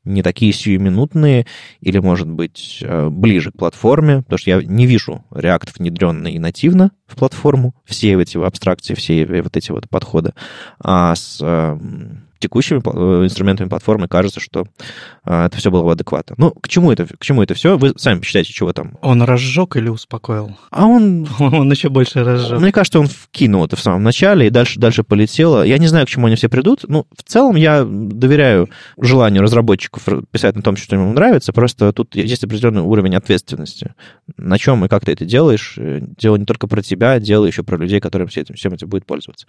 [0.09, 1.47] не такие сиюминутные
[1.81, 6.93] или, может быть, э, ближе к платформе, потому что я не вижу React внедренный нативно
[7.07, 10.33] в платформу, все эти абстракции, все вот эти вот подходы,
[10.81, 14.67] а с эм, текущими э, инструментами платформы кажется, что
[15.25, 16.35] а, это все было бы адекватно.
[16.39, 17.77] Ну, к чему это, к чему это все?
[17.77, 18.97] Вы сами посчитайте, чего там.
[19.03, 20.57] Он разжег или успокоил?
[20.71, 21.29] А он...
[21.39, 22.61] Он еще больше разжег.
[22.61, 25.63] Мне кажется, он вкинул это в самом начале, и дальше, дальше полетело.
[25.63, 26.85] Я не знаю, к чему они все придут.
[26.87, 28.69] Ну, в целом, я доверяю
[29.01, 31.53] желанию разработчиков писать на том, что ему нравится.
[31.53, 33.95] Просто тут есть определенный уровень ответственности.
[34.37, 35.75] На чем и как ты это делаешь.
[35.77, 39.07] Э, дело не только про тебя, дело еще про людей, которым этим, всем этим будет
[39.07, 39.47] пользоваться.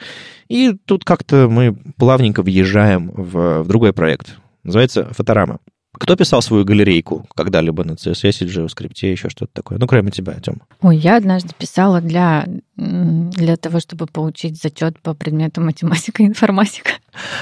[0.48, 4.38] И тут как-то мы плавненько въезжаем переезжаем в, в другой проект.
[4.64, 5.60] Называется «Фоторама».
[5.92, 9.80] Кто писал свою галерейку когда-либо на CSS, JavaScript, еще что-то такое?
[9.80, 10.62] Ну, кроме тебя, Тём.
[10.82, 12.46] Ой, я однажды писала для,
[12.78, 16.92] для того, чтобы получить зачет по предмету математика и информатика.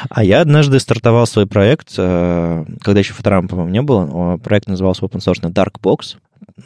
[0.10, 4.38] А я однажды стартовал свой проект, э, когда еще фоторама, по-моему, не было.
[4.38, 6.16] Проект назывался open source Darkbox.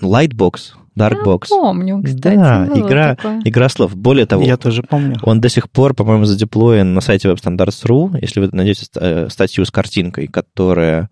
[0.01, 1.47] Lightbox, Darkbox.
[1.49, 2.35] Я помню, кстати.
[2.35, 3.95] Да, игра, игра слов.
[3.95, 5.17] Более того, я тоже помню.
[5.23, 8.17] Он до сих пор, по-моему, задеплоен на сайте WebStandards.ru.
[8.21, 11.09] Если вы найдете э, статью с картинкой, которая,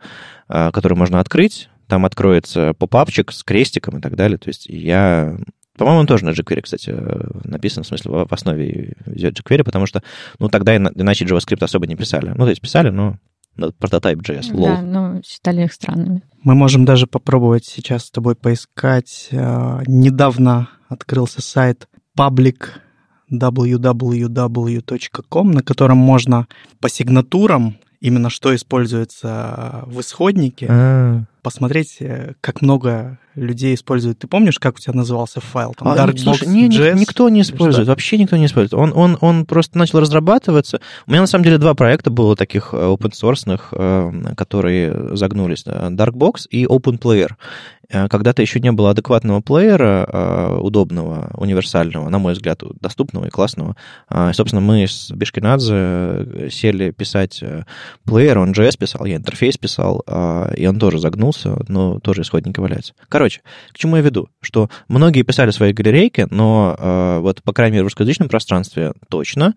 [0.47, 4.37] э, которую можно открыть, там откроется попапчик с крестиком и так далее.
[4.37, 5.37] То есть я
[5.79, 9.85] по-моему, он тоже на jQuery, кстати, э, написан, в смысле, в основе идет jQuery, потому
[9.85, 10.03] что,
[10.37, 12.33] ну, тогда иначе JavaScript особо не писали.
[12.35, 13.15] Ну, то есть писали, но
[13.59, 14.65] прототип.js, lol.
[14.65, 16.23] Да, ну, считали их странными.
[16.43, 19.27] Мы можем даже попробовать сейчас с тобой поискать.
[19.31, 21.87] Э, недавно открылся сайт
[22.17, 22.67] public
[23.31, 24.71] www.com,
[25.51, 26.47] на котором можно
[26.79, 31.25] по сигнатурам именно что используется в исходнике, А-а-а.
[31.49, 34.19] Посмотреть, э, как много людей используют.
[34.19, 35.73] Ты помнишь, как у тебя назывался файл?
[35.73, 38.79] Там, а, слушай, не, никто не использует, вообще никто не использует.
[38.79, 40.79] Он, он, он просто начал разрабатываться.
[41.07, 45.65] У меня, на самом деле, два проекта было таких э, open source, э, которые загнулись.
[45.65, 47.31] Darkbox и OpenPlayer.
[47.89, 53.75] Э, когда-то еще не было адекватного плеера, удобного, универсального, на мой взгляд, доступного и классного.
[54.33, 57.43] Собственно, мы с Бешкинадзе сели писать
[58.05, 60.03] плеер, он JS писал, я интерфейс писал,
[60.55, 62.93] и он тоже загнулся, но тоже исходники валяются.
[63.07, 64.29] Короче, к чему я веду?
[64.41, 69.55] Что многие писали свои галерейки, но э, вот, по крайней мере, в русскоязычном пространстве точно,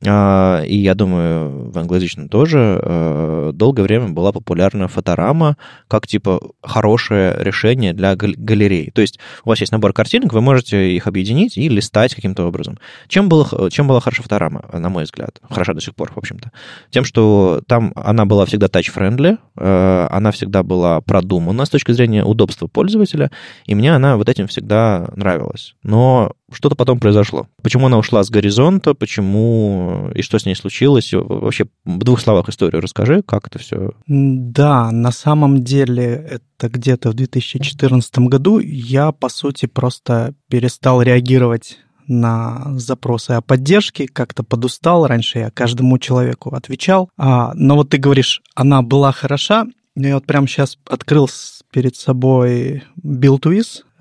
[0.00, 5.56] э, и я думаю, в англоязычном тоже, э, долгое время была популярна фоторама
[5.88, 8.90] как, типа, хорошее решение для галерей.
[8.90, 12.78] То есть у вас есть набор картинок, вы можете их объединить и листать каким-то образом.
[13.08, 15.40] Чем, было, чем была хороша фоторама, на мой взгляд?
[15.48, 16.52] Хороша до сих пор, в общем-то.
[16.90, 22.24] Тем, что там она была всегда touch-friendly, э, она всегда была продумана с точки зрения
[22.24, 23.30] удобства пользователя,
[23.66, 25.74] и мне она вот этим всегда нравилась.
[25.82, 27.48] Но что-то потом произошло.
[27.62, 31.12] Почему она ушла с горизонта, почему и что с ней случилось?
[31.12, 33.92] Вообще в двух словах историю расскажи, как это все.
[34.06, 41.78] Да, на самом деле это где-то в 2014 году я, по сути, просто перестал реагировать
[42.06, 45.06] на запросы о поддержке, как-то подустал.
[45.06, 47.10] Раньше я каждому человеку отвечал.
[47.16, 49.66] А, но вот ты говоришь, она была хороша.
[49.96, 51.28] Я вот прямо сейчас открыл
[51.70, 52.82] перед собой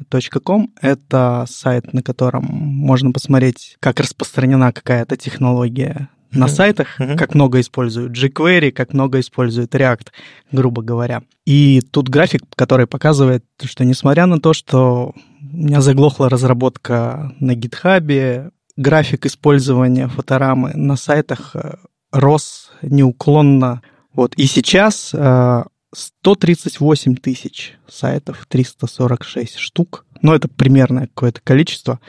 [0.10, 0.70] buildwiz.com.
[0.82, 7.16] Это сайт, на котором можно посмотреть, как распространена какая-то технология на сайтах, mm-hmm.
[7.16, 10.08] как много используют jQuery, как много используют React,
[10.52, 11.24] грубо говоря.
[11.46, 17.52] И тут график, который показывает, что несмотря на то, что у меня заглохла разработка на
[17.54, 21.76] GitHub, график использования фоторамы на сайтах э,
[22.12, 23.82] рос неуклонно.
[24.14, 24.34] Вот.
[24.36, 25.64] И сейчас э,
[25.94, 30.06] 138 тысяч сайтов, 346 штук.
[30.22, 32.00] Но это примерное какое-то количество.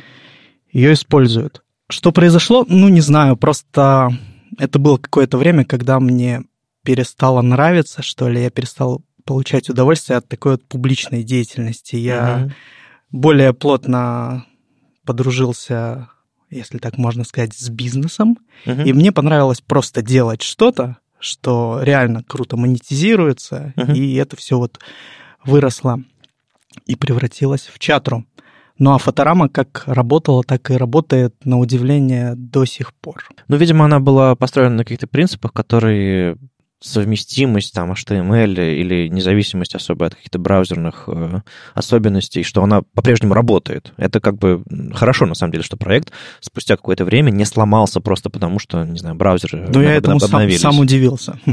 [0.72, 1.62] Ее используют.
[1.88, 2.64] Что произошло?
[2.68, 3.36] Ну, не знаю.
[3.36, 4.10] Просто
[4.58, 6.44] это было какое-то время, когда мне
[6.82, 8.42] перестало нравиться, что ли.
[8.42, 11.96] Я перестал получать удовольствие от такой вот публичной деятельности.
[11.96, 12.52] Я uh-huh.
[13.10, 14.46] более плотно
[15.04, 16.08] подружился,
[16.50, 18.38] если так можно сказать, с бизнесом.
[18.66, 18.84] Uh-huh.
[18.84, 23.94] И мне понравилось просто делать что-то, что реально круто монетизируется, uh-huh.
[23.94, 24.78] и это все вот
[25.44, 25.98] выросло
[26.86, 28.24] и превратилось в чатру.
[28.78, 33.28] Ну а фоторама как работала, так и работает, на удивление, до сих пор.
[33.46, 36.36] Ну, видимо, она была построена на каких-то принципах, которые
[36.84, 41.40] совместимость там HTML или независимость особо от каких-то браузерных э,
[41.74, 43.92] особенностей, что она по-прежнему работает.
[43.96, 44.62] Это как бы
[44.92, 48.98] хорошо, на самом деле, что проект спустя какое-то время не сломался просто потому, что, не
[48.98, 51.38] знаю, браузеры Ну, я этому сам, сам удивился.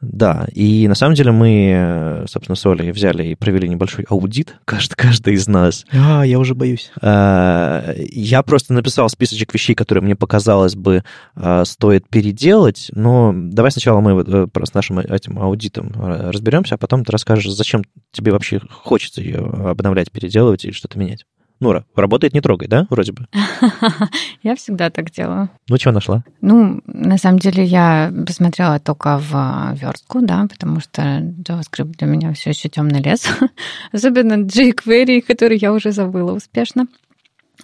[0.00, 4.94] Да, и на самом деле мы, собственно, с Олей взяли и провели небольшой аудит, каждый,
[4.94, 5.84] каждый из нас.
[5.92, 6.90] А, я уже боюсь.
[7.02, 11.04] А, я просто написал списочек вещей, которые мне показалось бы
[11.34, 17.04] а, стоит переделать, но давай сначала мы э, с нашим этим аудитом разберемся, а потом
[17.04, 21.24] ты расскажешь, зачем тебе вообще хочется ее обновлять, переделывать или что-то менять.
[21.60, 23.26] Нура, работает не трогай, да, вроде бы?
[24.42, 25.50] Я всегда так делаю.
[25.68, 26.24] Ну, чего нашла?
[26.40, 32.06] Ну, на самом деле, я посмотрела только в а, верстку, да, потому что JavaScript для
[32.06, 33.26] меня все еще темный лес.
[33.92, 36.86] Особенно jQuery, который я уже забыла успешно.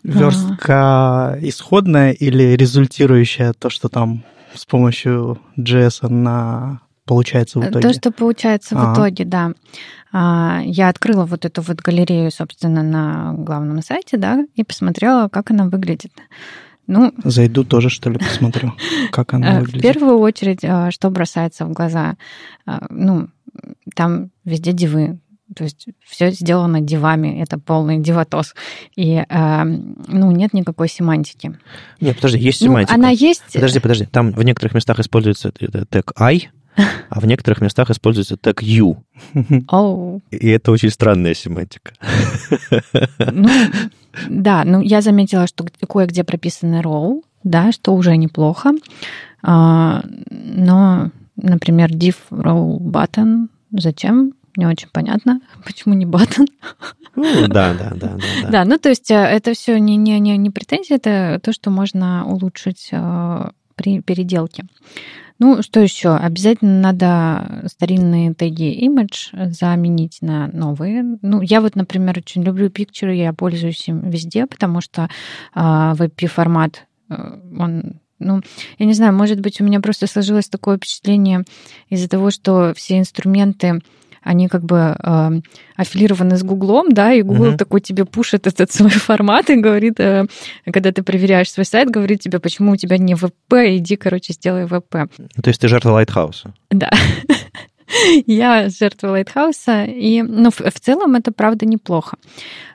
[0.02, 7.80] Верстка исходная или результирующая то, что там с помощью JS на получается в итоге?
[7.80, 9.52] То, что получается в итоге, да.
[10.12, 15.50] А, я открыла вот эту вот галерею, собственно, на главном сайте, да, и посмотрела, как
[15.50, 16.12] она выглядит.
[16.86, 18.72] Ну, Зайду тоже, что ли, посмотрю,
[19.10, 19.80] как она э, выглядит.
[19.80, 22.16] В первую очередь, э, что бросается в глаза?
[22.66, 23.28] Э, ну,
[23.94, 25.18] там везде дивы,
[25.54, 28.54] то есть все сделано дивами, это полный диватоз.
[28.94, 31.58] И э, ну, нет никакой семантики.
[32.00, 32.94] Нет, подожди, есть ну, семантика.
[32.94, 33.52] Она есть.
[33.52, 34.06] Подожди, подожди.
[34.06, 36.50] Там в некоторых местах используется тег I,
[37.10, 38.96] а в некоторых местах используется тег you.
[39.70, 40.20] Oh.
[40.30, 41.92] И это очень странная семантика.
[43.18, 43.48] Ну,
[44.28, 48.72] да, ну я заметила, что кое-где прописаны row, да, что уже неплохо.
[49.42, 54.34] А, но, например, div row button, зачем?
[54.56, 56.46] Не очень понятно, почему не button.
[57.14, 58.50] Ну, да, да, да, да.
[58.50, 61.70] Да, ну то есть э, это все не, не, не, не претензия, это то, что
[61.70, 64.64] можно улучшить э, при переделке.
[65.38, 66.16] Ну, что еще?
[66.16, 71.18] Обязательно надо старинные теги image заменить на новые.
[71.20, 75.08] Ну, я вот, например, очень люблю picture, я пользуюсь им везде, потому что э,
[75.54, 77.14] а, WebP-формат, э,
[77.58, 78.40] он ну,
[78.78, 81.44] я не знаю, может быть, у меня просто сложилось такое впечатление
[81.90, 83.80] из-за того, что все инструменты
[84.26, 85.30] они как бы э,
[85.76, 87.56] аффилированы с Гуглом, да, и Google uh-huh.
[87.56, 90.26] такой тебе пушит этот свой формат и говорит, э,
[90.72, 94.66] когда ты проверяешь свой сайт, говорит тебе, почему у тебя не WebP, иди, короче, сделай
[94.66, 95.08] WebP.
[95.42, 96.52] То есть ты жертва Lighthouse а?
[96.70, 96.90] Да.
[98.26, 102.16] Я жертва Lighthouse а, и, ну, в, в целом это, правда, неплохо.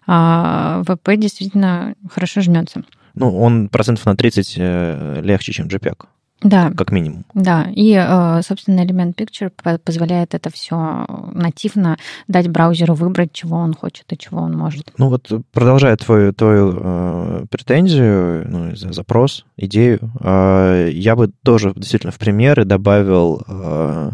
[0.07, 2.83] А, WebP действительно хорошо жмется.
[3.15, 6.05] Ну, он процентов на 30 э, легче, чем JPEG.
[6.41, 6.71] Да.
[6.75, 7.25] Как минимум.
[7.33, 7.67] Да.
[7.75, 14.11] И, э, собственно, элемент Picture позволяет это все нативно дать браузеру выбрать, чего он хочет
[14.11, 14.91] и чего он может.
[14.97, 22.11] Ну вот, продолжая твою, твою э, претензию, ну, запрос, идею, э, я бы тоже действительно
[22.11, 24.11] в примеры добавил э,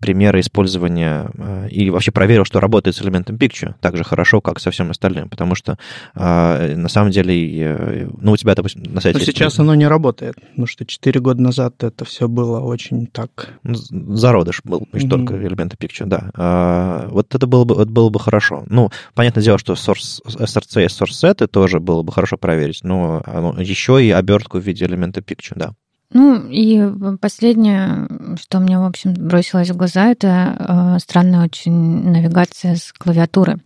[0.00, 4.58] примеры использования э, и вообще проверил, что работает с элементом Picture так же хорошо, как
[4.58, 5.78] со всем остальным, потому что
[6.14, 9.18] э, на самом деле, ну, у тебя, допустим, на сайте...
[9.18, 13.54] Но сейчас оно не работает, потому что 4 года назад это все было очень так...
[13.62, 15.08] Ну, зародыш был, mm-hmm.
[15.08, 16.30] только элементы Picture, да.
[16.34, 18.64] А, вот это было бы, это было бы хорошо.
[18.68, 23.22] Ну, понятное дело, что source, SRC и source тоже было бы хорошо проверить, но
[23.58, 25.74] еще и обертку в виде элемента Picture, да.
[26.12, 26.82] Ну и
[27.20, 28.08] последнее,
[28.40, 30.56] что мне, в общем, бросилось в глаза, это
[30.96, 33.58] э, странная очень навигация с клавиатуры.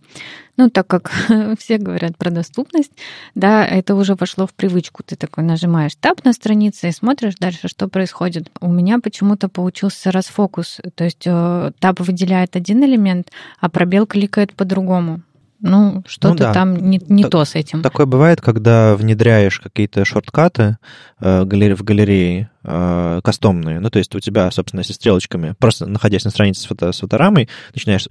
[0.57, 1.11] Ну, так как
[1.59, 2.91] все говорят про доступность,
[3.35, 5.03] да, это уже вошло в привычку.
[5.03, 8.49] Ты такой нажимаешь таб на странице и смотришь дальше, что происходит.
[8.59, 10.79] У меня почему-то получился расфокус.
[10.95, 15.21] То есть э, таб выделяет один элемент, а пробел кликает по-другому.
[15.61, 16.53] Ну, что-то ну, да.
[16.53, 17.81] там не, не так, то с этим.
[17.83, 20.77] Такое бывает, когда внедряешь какие-то шорткаты
[21.19, 23.79] э, в галерее, э, кастомные.
[23.79, 26.99] Ну, то есть у тебя, собственно, если стрелочками, просто находясь на странице с, фото, с
[26.99, 28.07] фоторамой, начинаешь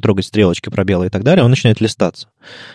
[0.00, 2.28] трогать стрелочки, пробелы и так далее, он начинает листаться.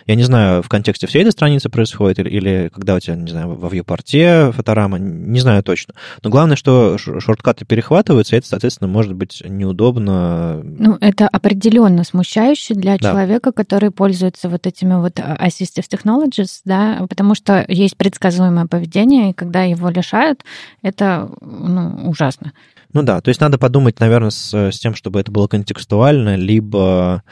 [0.05, 3.31] Я не знаю, в контексте всей этой страницы происходит, или, или когда у тебя, не
[3.31, 5.93] знаю, во вьюпорте фоторама, не знаю точно.
[6.21, 10.61] Но главное, что шорткаты перехватываются, и это, соответственно, может быть неудобно.
[10.63, 13.11] Ну, это определенно смущающе для да.
[13.11, 19.33] человека, который пользуется вот этими вот assistive technologies, да, потому что есть предсказуемое поведение, и
[19.33, 20.43] когда его лишают,
[20.81, 22.53] это ну, ужасно.
[22.93, 27.23] Ну да, то есть надо подумать, наверное, с, с тем, чтобы это было контекстуально, либо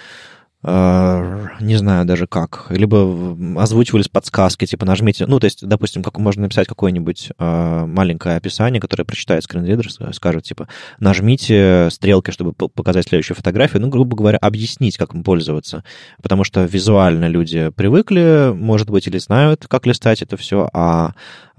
[0.64, 6.20] Э, не знаю даже как, либо озвучивались подсказки, типа нажмите, ну, то есть, допустим, как
[6.20, 10.68] можно написать какое-нибудь э, маленькое описание, которое прочитает скринридер, скажет, типа,
[11.00, 15.84] нажмите стрелки, чтобы показать следующую фотографию, ну, грубо говоря, объяснить, как им пользоваться,
[16.22, 21.14] потому что визуально люди привыкли, может быть, или знают, как листать это все, а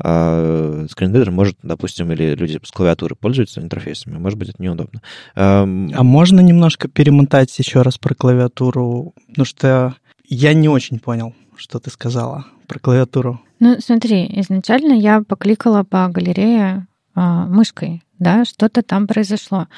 [0.04, 5.00] а скринридер может, допустим, или люди с клавиатуры пользуются интерфейсами, может быть, это неудобно.
[5.34, 9.14] А можно немножко перемотать еще раз про клавиатуру?
[9.28, 9.94] Потому что
[10.28, 13.40] я не очень понял, что ты сказала про клавиатуру.
[13.60, 19.68] Ну, смотри, изначально я покликала по галерее а, мышкой, да, что-то там произошло.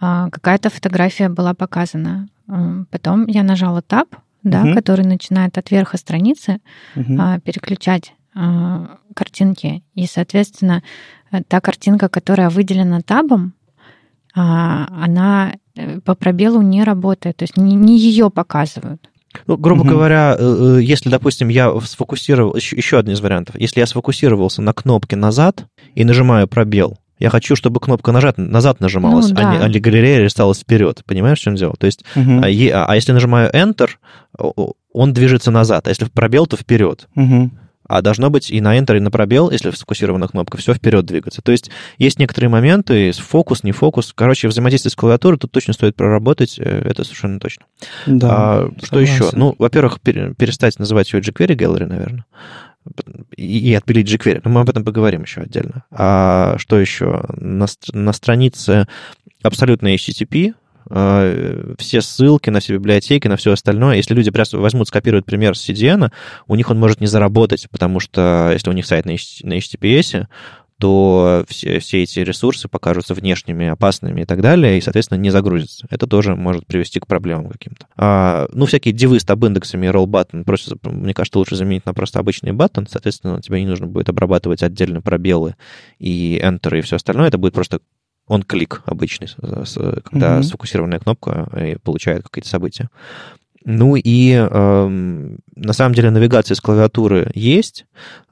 [0.00, 2.28] А, какая-то фотография была показана.
[2.90, 4.06] Потом я нажала Tab,
[4.42, 4.74] да, угу.
[4.74, 6.60] который начинает от верха страницы
[6.96, 7.18] угу.
[7.44, 8.14] переключать
[9.14, 9.82] картинки.
[9.94, 10.82] И, соответственно,
[11.48, 13.54] та картинка, которая выделена табом,
[14.34, 19.08] а, она э, по пробелу не работает, то есть не, не ее показывают.
[19.46, 19.90] Ну, грубо угу.
[19.90, 24.72] говоря, э, э, если, допустим, я сфокусировал, еще один из вариантов, если я сфокусировался на
[24.72, 29.50] кнопке назад и нажимаю пробел, я хочу, чтобы кнопка нажат, назад нажималась, ну, да.
[29.50, 31.02] а, не, а не галерея листалась вперед.
[31.04, 31.74] Понимаешь, в чем дело?
[31.76, 32.40] То есть, угу.
[32.40, 33.90] а, а если нажимаю Enter,
[34.92, 37.08] он движется назад, а если пробел, то вперед.
[37.16, 37.50] Угу
[37.88, 41.42] а должно быть и на Enter, и на пробел, если сфокусирована кнопка, все вперед двигаться.
[41.42, 44.12] То есть есть некоторые моменты, фокус, не фокус.
[44.14, 47.64] Короче, взаимодействие с клавиатурой тут точно стоит проработать, э, это совершенно точно.
[48.06, 49.30] Да, а, что еще?
[49.32, 52.24] Ну, во-первых, перестать называть ее jQuery Gallery, наверное
[53.36, 54.42] и, отпилить jQuery.
[54.44, 55.84] Но мы об этом поговорим еще отдельно.
[55.90, 57.24] А что еще?
[57.36, 58.86] На, на странице
[59.42, 60.54] абсолютно HTTP
[60.90, 63.96] все ссылки на все библиотеки, на все остальное.
[63.96, 66.10] Если люди просто возьмут, скопируют пример с CDN,
[66.46, 70.26] у них он может не заработать, потому что если у них сайт на HTTPS,
[70.78, 75.86] то все, все эти ресурсы покажутся внешними, опасными и так далее, и, соответственно, не загрузятся.
[75.90, 77.86] Это тоже может привести к проблемам каким-то.
[77.96, 81.94] А, ну, всякие дивы с таб-индексами и roll button, просто, мне кажется, лучше заменить на
[81.94, 85.56] просто обычный баттон, соответственно, тебе не нужно будет обрабатывать отдельно пробелы
[85.98, 87.80] и enter и все остальное, это будет просто
[88.28, 90.42] он клик обычный, когда mm-hmm.
[90.42, 92.90] сфокусированная кнопка и получает какие-то события.
[93.64, 94.88] Ну и э,
[95.56, 97.86] на самом деле навигация с клавиатуры есть,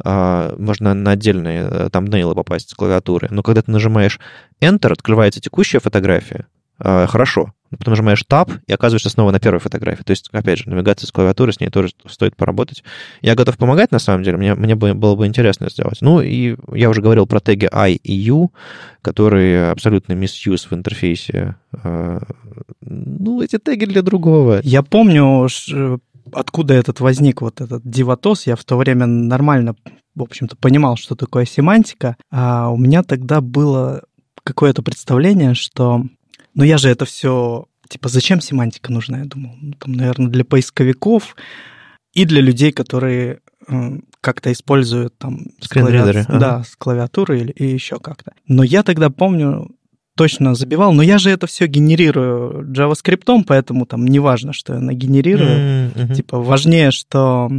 [0.05, 4.21] э, можно на отдельные э, тамбнейлы попасть с клавиатуры, но когда ты нажимаешь
[4.63, 6.47] Enter, открывается текущая фотография,
[6.79, 10.03] э, хорошо, потом нажимаешь Tab и оказываешься снова на первой фотографии.
[10.03, 12.85] То есть, опять же, навигация с клавиатуры, с ней тоже стоит поработать.
[13.23, 15.99] Я готов помогать, на самом деле, мне, мне было бы интересно сделать.
[16.01, 18.53] Ну, и я уже говорил про теги I и U,
[19.03, 21.57] которые абсолютно misuse в интерфейсе.
[21.73, 22.23] А,
[22.81, 24.61] ну, эти теги для другого.
[24.63, 25.49] Я помню,
[26.33, 28.47] откуда этот возник, вот этот диватос.
[28.47, 29.75] Я в то время нормально,
[30.15, 32.17] в общем-то, понимал, что такое семантика.
[32.31, 34.03] А у меня тогда было
[34.43, 36.05] какое-то представление, что
[36.57, 39.55] но я же это все, типа, зачем семантика нужна, я думал.
[39.61, 41.37] Ну, там, наверное, для поисковиков
[42.15, 46.39] и для людей, которые э, как-то используют там с, клавиатурой, ага.
[46.39, 48.33] да, с клавиатурой или и еще как-то.
[48.49, 49.76] Но я тогда помню,
[50.17, 54.81] точно забивал, но я же это все генерирую JavaScript, поэтому там не важно, что я
[54.81, 55.91] нагенерирую.
[55.91, 56.15] Mm-hmm.
[56.15, 57.51] Типа важнее, что...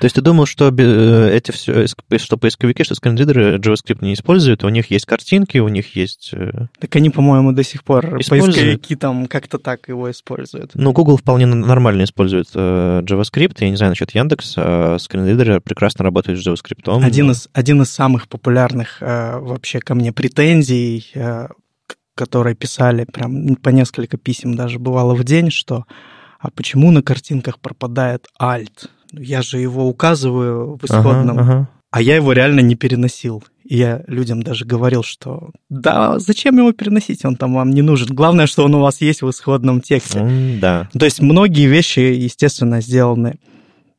[0.00, 4.64] То есть ты думал, что э, эти все, что поисковики, что скринридеры JavaScript не используют,
[4.64, 6.30] у них есть картинки, у них есть...
[6.32, 8.56] Э, так они, по-моему, до сих пор используют.
[8.56, 10.72] поисковики там как-то так его используют.
[10.74, 16.04] Ну, Google вполне нормально использует э, JavaScript, я не знаю насчет Яндекс, а скринридеры прекрасно
[16.04, 17.04] работают с JavaScript.
[17.04, 21.06] Один из, один из самых популярных вообще ко мне претензий
[22.20, 25.86] которые писали прям по несколько писем даже бывало в день, что
[26.38, 28.90] а почему на картинках пропадает альт?
[29.12, 31.68] Я же его указываю в исходном, ага, ага.
[31.90, 33.42] а я его реально не переносил.
[33.64, 38.14] И я людям даже говорил, что да, зачем его переносить, он там вам не нужен.
[38.14, 40.18] Главное, что он у вас есть в исходном тексте.
[40.18, 40.90] Mm, да.
[40.92, 43.38] То есть многие вещи, естественно, сделаны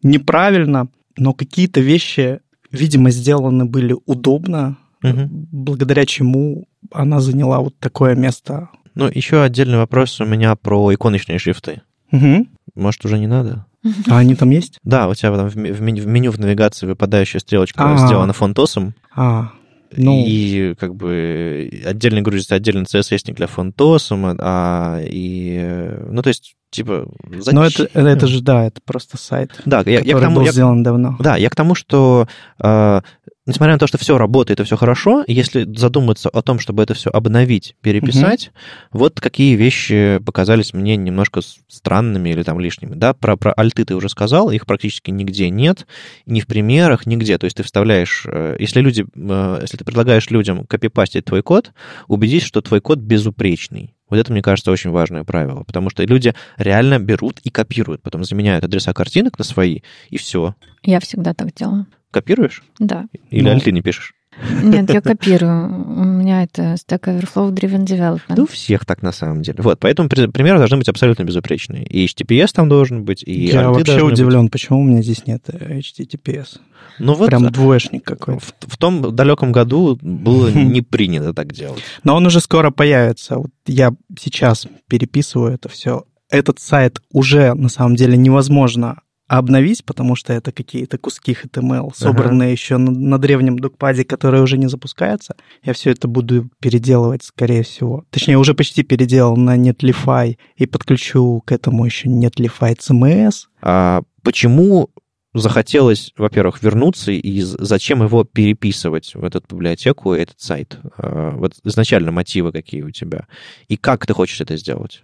[0.03, 2.39] неправильно, но какие-то вещи,
[2.71, 5.27] видимо, сделаны были удобно, угу.
[5.51, 8.69] благодаря чему она заняла вот такое место.
[8.95, 11.81] Ну, еще отдельный вопрос у меня про иконочные шрифты.
[12.11, 12.47] Угу.
[12.75, 13.65] Может, уже не надо?
[14.07, 14.77] А они там есть?
[14.83, 17.97] Да, у тебя там в меню в навигации выпадающая стрелочка А-а-а.
[17.97, 18.93] сделана фонтосом.
[19.15, 19.51] А,
[19.95, 26.55] Ну, и как бы отдельно грузится отдельный CSS-ник для фонтосума, а, и, ну, то есть
[26.71, 27.07] типа,
[27.39, 27.55] зачем?
[27.55, 30.51] Но это, это же, да, это просто сайт, да, я, я к тому, был я,
[30.51, 31.15] сделан давно.
[31.19, 32.27] Да, я к тому, что
[32.59, 33.01] э,
[33.45, 36.93] несмотря на то, что все работает и все хорошо, если задуматься о том, чтобы это
[36.93, 38.51] все обновить, переписать,
[38.91, 38.99] угу.
[38.99, 42.95] вот какие вещи показались мне немножко странными или там лишними.
[42.95, 45.87] Да, про, про альты ты уже сказал, их практически нигде нет,
[46.25, 47.37] ни в примерах, нигде.
[47.37, 51.73] То есть ты вставляешь, э, если люди, э, если ты предлагаешь людям копипастить твой код,
[52.07, 53.95] убедись, что твой код безупречный.
[54.11, 58.25] Вот это, мне кажется, очень важное правило, потому что люди реально берут и копируют, потом
[58.25, 60.53] заменяют адреса картинок на свои, и все.
[60.83, 61.87] Я всегда так делаю.
[62.11, 62.61] Копируешь?
[62.77, 63.07] Да.
[63.29, 64.13] Или ну, альты не пишешь?
[64.63, 65.67] Нет, я копирую.
[65.67, 68.35] У меня это Stack Overflow Driven Development.
[68.37, 69.59] Ну, всех так на самом деле.
[69.61, 71.83] Вот, поэтому примеры должны быть абсолютно безупречные.
[71.85, 74.53] И HTTPS там должен быть, и Я вообще удивлен, быть.
[74.53, 76.59] почему у меня здесь нет HTTPS.
[76.99, 78.39] Ну вот, Прям двоечник какой-то.
[78.39, 81.81] В, в том далеком году было не принято так делать.
[82.03, 83.37] Но он уже скоро появится.
[83.37, 86.05] Вот я сейчас переписываю это все.
[86.29, 89.01] Этот сайт уже на самом деле невозможно
[89.37, 92.51] обновить, потому что это какие-то куски HTML, собранные ага.
[92.51, 95.35] еще на, на древнем докпаде, который уже не запускается.
[95.63, 98.03] Я все это буду переделывать, скорее всего.
[98.09, 103.45] Точнее, уже почти переделал на Netlify и подключу к этому еще Netlify CMS.
[103.61, 104.89] А почему
[105.33, 110.77] захотелось, во-первых, вернуться, и зачем его переписывать в эту библиотеку, этот сайт?
[110.97, 113.27] А, вот изначально мотивы какие у тебя?
[113.69, 115.03] И как ты хочешь это сделать?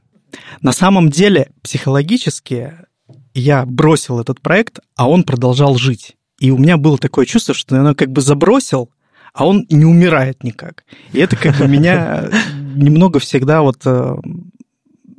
[0.61, 2.73] На самом деле, психологически
[3.37, 6.15] я бросил этот проект, а он продолжал жить.
[6.39, 8.89] И у меня было такое чувство, что я как бы забросил,
[9.33, 10.85] а он не умирает никак.
[11.13, 12.29] И это как бы меня
[12.75, 14.15] немного всегда вот э,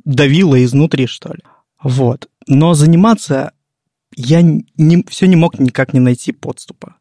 [0.05, 1.41] давило изнутри, что ли.
[1.81, 2.29] Вот.
[2.47, 3.53] Но заниматься
[4.15, 6.95] я не, все не мог никак не найти подступа.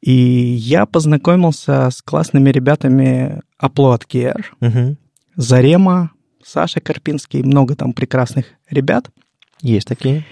[0.00, 4.96] И я познакомился с классными ребятами Upload Care, угу.
[5.34, 9.10] Зарема, Саша Карпинский, много там прекрасных ребят.
[9.60, 10.24] Есть такие.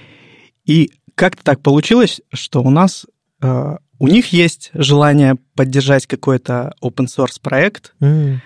[0.67, 3.07] И как-то так получилось, что у нас
[3.41, 8.39] э, у них есть желание поддержать какой-то open source проект, mm.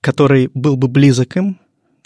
[0.00, 1.58] который был бы близок им,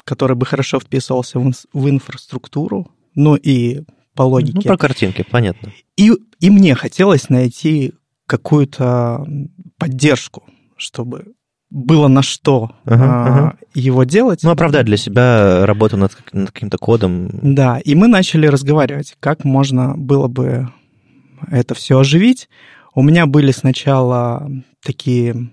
[0.05, 3.83] который бы хорошо вписывался в, в инфраструктуру, ну и
[4.15, 4.55] по логике.
[4.57, 5.73] Ну, про картинки, понятно.
[5.97, 7.95] И, и мне хотелось найти
[8.27, 9.27] какую-то
[9.77, 10.45] поддержку,
[10.77, 11.35] чтобы
[11.71, 13.59] было на что ага, а, ага.
[13.75, 14.43] его делать.
[14.43, 17.31] Ну, оправдать для себя работу над, над каким-то кодом.
[17.43, 20.73] Да, и мы начали разговаривать, как можно было бы
[21.51, 22.49] это все оживить.
[22.95, 24.51] У меня были сначала
[24.83, 25.51] такие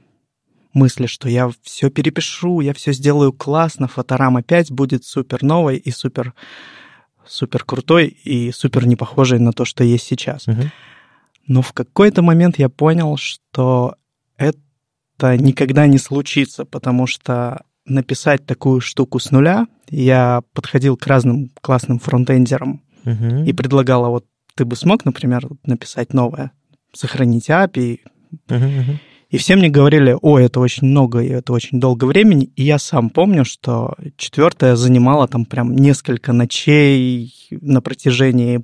[0.73, 5.91] мысли, что я все перепишу, я все сделаю классно, фоторам опять будет супер новой и
[5.91, 6.33] супер,
[7.25, 10.47] супер крутой и супер не похожей на то, что есть сейчас.
[10.47, 10.61] Угу.
[11.47, 13.95] Но в какой-то момент я понял, что
[15.17, 21.51] это никогда не случится, потому что написать такую штуку с нуля, я подходил к разным
[21.61, 23.43] классным фронтендерам угу.
[23.45, 26.51] и предлагал, а вот ты бы смог, например, написать новое,
[26.93, 27.99] сохранить API.
[28.49, 28.99] Угу, угу.
[29.29, 32.45] И все мне говорили, о, это очень много, и это очень долго времени.
[32.55, 38.63] И я сам помню, что четвертое занимало там прям несколько ночей на протяжении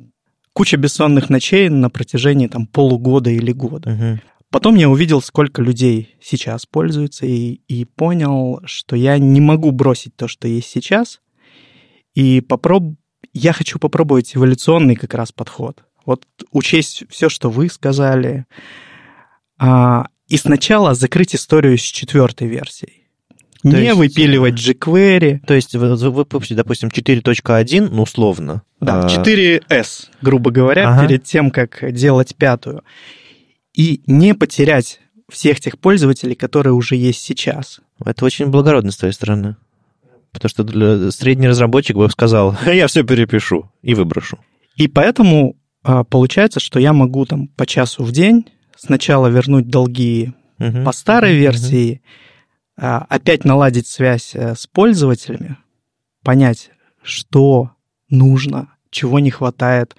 [0.53, 3.89] куча бессонных ночей на протяжении там полугода или года.
[3.91, 4.19] Угу.
[4.51, 10.15] Потом я увидел, сколько людей сейчас пользуются, и, и понял, что я не могу бросить
[10.17, 11.21] то, что есть сейчас,
[12.13, 12.95] и попроб...
[13.31, 15.85] я хочу попробовать эволюционный как раз подход.
[16.05, 18.45] Вот учесть все, что вы сказали,
[19.57, 23.07] а, и сначала закрыть историю с четвертой версией.
[23.61, 25.45] То не есть, выпиливать jQuery.
[25.45, 28.63] То есть вы выпустите, допустим, 4.1, ну, условно.
[28.81, 31.07] Да, 4S, а, грубо говоря, ага.
[31.07, 32.83] перед тем, как делать пятую
[33.73, 34.99] и не потерять
[35.29, 37.79] всех тех пользователей, которые уже есть сейчас.
[38.03, 39.55] Это очень благородно с твоей стороны.
[40.31, 44.39] Потому что для средний разработчик бы сказал, я все перепишу и выброшу.
[44.75, 48.45] И поэтому а, получается, что я могу там по часу в день
[48.77, 52.01] сначала вернуть долги uh по старой uh версии,
[52.79, 55.57] uh опять наладить связь э, с пользователями,
[56.23, 56.71] понять,
[57.03, 57.71] что
[58.09, 59.95] нужно, чего не хватает,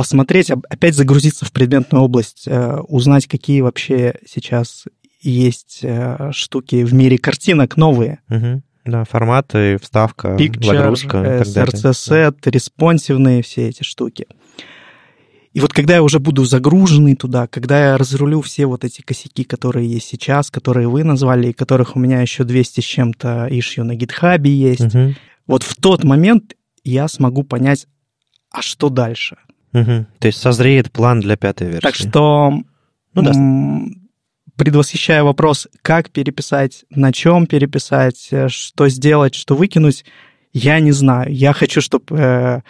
[0.00, 4.86] посмотреть, опять загрузиться в предметную область, э, узнать, какие вообще сейчас
[5.20, 8.20] есть э, штуки в мире картинок новые.
[8.30, 8.62] Угу.
[8.86, 11.18] Да, форматы, вставка, Picture, загрузка.
[11.18, 14.26] SRC-сет, респонсивные все эти штуки.
[15.52, 19.44] И вот когда я уже буду загруженный туда, когда я разрулю все вот эти косяки,
[19.44, 23.84] которые есть сейчас, которые вы назвали, и которых у меня еще 200 с чем-то ишью
[23.84, 25.14] на гитхабе есть, угу.
[25.46, 27.86] вот в тот момент я смогу понять,
[28.50, 29.36] а что дальше?
[29.72, 30.06] Угу.
[30.18, 31.82] То есть созреет план для пятой версии.
[31.82, 32.52] Так что
[33.14, 33.94] ну, да.
[34.56, 40.04] предвосхищая вопрос, как переписать, на чем переписать, э, что сделать, что выкинуть,
[40.52, 41.32] я не знаю.
[41.32, 42.60] Я хочу, чтобы, э,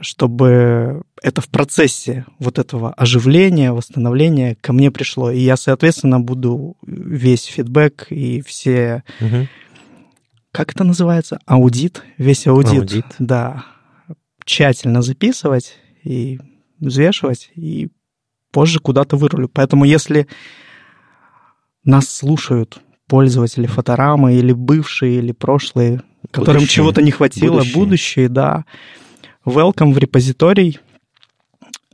[0.00, 5.30] чтобы это в процессе вот этого оживления, восстановления ко мне пришло.
[5.30, 9.04] И я, соответственно, буду весь фидбэк и все...
[9.20, 9.46] Угу.
[10.52, 11.38] Как это называется?
[11.46, 12.02] Аудит.
[12.18, 12.80] Весь аудит.
[12.80, 13.04] Аудит.
[13.20, 13.66] Да.
[14.50, 16.40] Тщательно записывать и
[16.80, 17.88] взвешивать, и
[18.50, 19.48] позже куда-то вырулю.
[19.48, 20.26] Поэтому если
[21.84, 27.74] нас слушают пользователи фоторамы или бывшие, или прошлые, которым чего-то не хватило, будущие.
[27.76, 28.64] будущие, да,
[29.46, 30.80] welcome в репозиторий.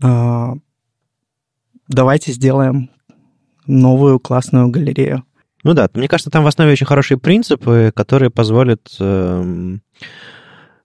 [0.02, 0.54] А,
[1.88, 2.88] давайте сделаем
[3.66, 5.26] новую классную галерею.
[5.62, 9.82] Ну да, мне кажется, там в основе очень хорошие принципы, которые позволят, эм,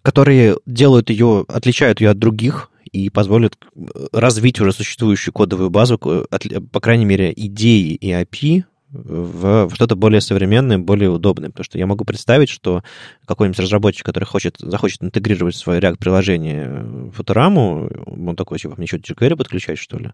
[0.01, 5.97] которые делают ее, отличают ее от других и позволят э, развить уже существующую кодовую базу,
[5.97, 11.49] по крайней мере, идеи и API в что-то более современное, более удобное.
[11.49, 12.83] Потому что я могу представить, что
[13.25, 18.97] какой-нибудь разработчик, который хочет, захочет интегрировать в свое React-приложение фотораму, он такой, типа, мне что,
[18.97, 20.11] jQuery подключать, что ли?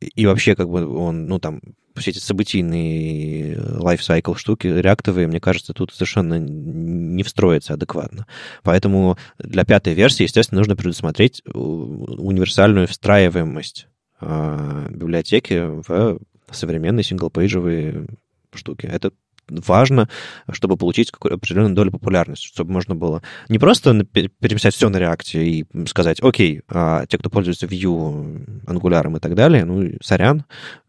[0.00, 1.60] И вообще, как бы, он, ну, там,
[1.96, 8.26] все эти событийные lifecycle штуки реактовые, мне кажется, тут совершенно не встроится адекватно.
[8.62, 13.88] Поэтому для пятой версии, естественно, нужно предусмотреть универсальную встраиваемость
[14.20, 16.18] библиотеки в
[16.52, 18.06] современные синглпейджевые
[18.54, 18.86] штуки.
[18.86, 19.12] Это
[19.48, 20.08] важно,
[20.50, 25.44] чтобы получить какую-то определенную долю популярности, чтобы можно было не просто переписать все на реакте
[25.44, 30.44] и сказать, окей, а те, кто пользуется Vue, Angular и так далее, ну, сорян,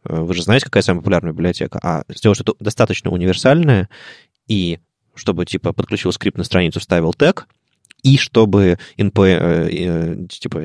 [0.05, 3.89] э, вы же знаете, какая самая популярная библиотека, а сделать что-то достаточно универсальное,
[4.47, 4.79] и
[5.15, 7.47] чтобы, типа, подключил скрипт на страницу, вставил тег,
[8.03, 10.63] и чтобы NP, э, э, типа,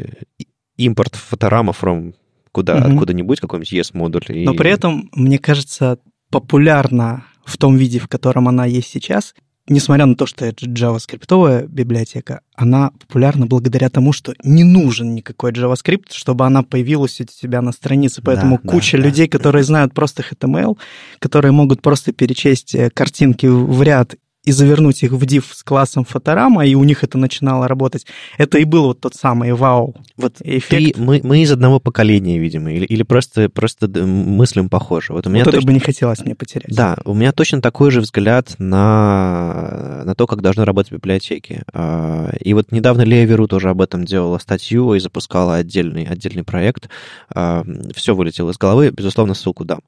[0.77, 2.15] импорт фоторама from
[2.59, 2.89] куда, угу.
[2.89, 4.23] откуда-нибудь, какой-нибудь ES-модуль.
[4.31, 4.45] И...
[4.45, 5.99] Но при этом, мне кажется,
[6.29, 9.35] популярна в том виде, в котором она есть сейчас,
[9.69, 15.53] несмотря на то, что это JavaScript библиотека, она популярна благодаря тому, что не нужен никакой
[15.53, 18.23] JavaScript, чтобы она появилась у тебя на странице.
[18.23, 20.77] Поэтому да, куча да, людей, да, которые знают просто HTML,
[21.21, 26.05] которые могут просто перечесть э, картинки в ряд и завернуть их в div с классом
[26.05, 28.07] фоторама, и у них это начинало работать.
[28.39, 30.95] Это и был вот тот самый вау вот эффект.
[30.97, 35.13] Ты, мы, мы из одного поколения, видимо, или, или просто, просто мыслим похоже.
[35.13, 36.75] Вот, у меня вот точно, это бы не хотелось мне потерять.
[36.75, 41.63] Да, у меня точно такой же взгляд на, на то, как должны работать библиотеки.
[41.73, 46.45] А, и вот недавно Лея Веру тоже об этом делала статью и запускала отдельный, отдельный
[46.45, 46.89] проект.
[47.35, 47.65] А,
[47.95, 49.81] Все вылетело из головы, безусловно, ссылку дам.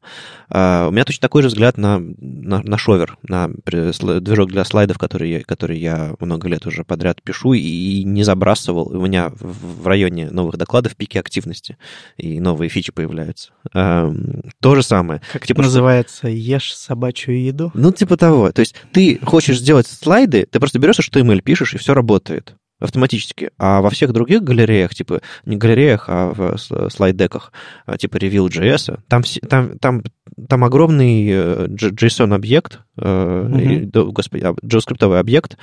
[0.50, 4.98] А, у меня точно такой же взгляд на, на, на шовер, на движок для слайдов,
[4.98, 8.88] которые я, которые я много лет уже подряд пишу и не забрасывал.
[8.88, 11.76] У меня в районе новых докладов пики активности,
[12.16, 13.52] и новые фичи появляются.
[13.72, 15.22] То же самое.
[15.32, 16.28] Как типа, называется?
[16.28, 17.70] Ешь собачью еду?
[17.74, 18.52] Ну, типа того.
[18.52, 23.50] То есть ты хочешь сделать слайды, ты просто берешь HTML, пишешь, и все работает автоматически.
[23.58, 26.56] А во всех других галереях, типа не галереях, а в
[26.90, 27.52] слайд-деках,
[27.86, 30.02] а, типа Reveal.js, там, там, там,
[30.48, 34.10] там огромный э, JSON-объект, mm-hmm.
[34.10, 35.56] господи, а, JavaScript объект,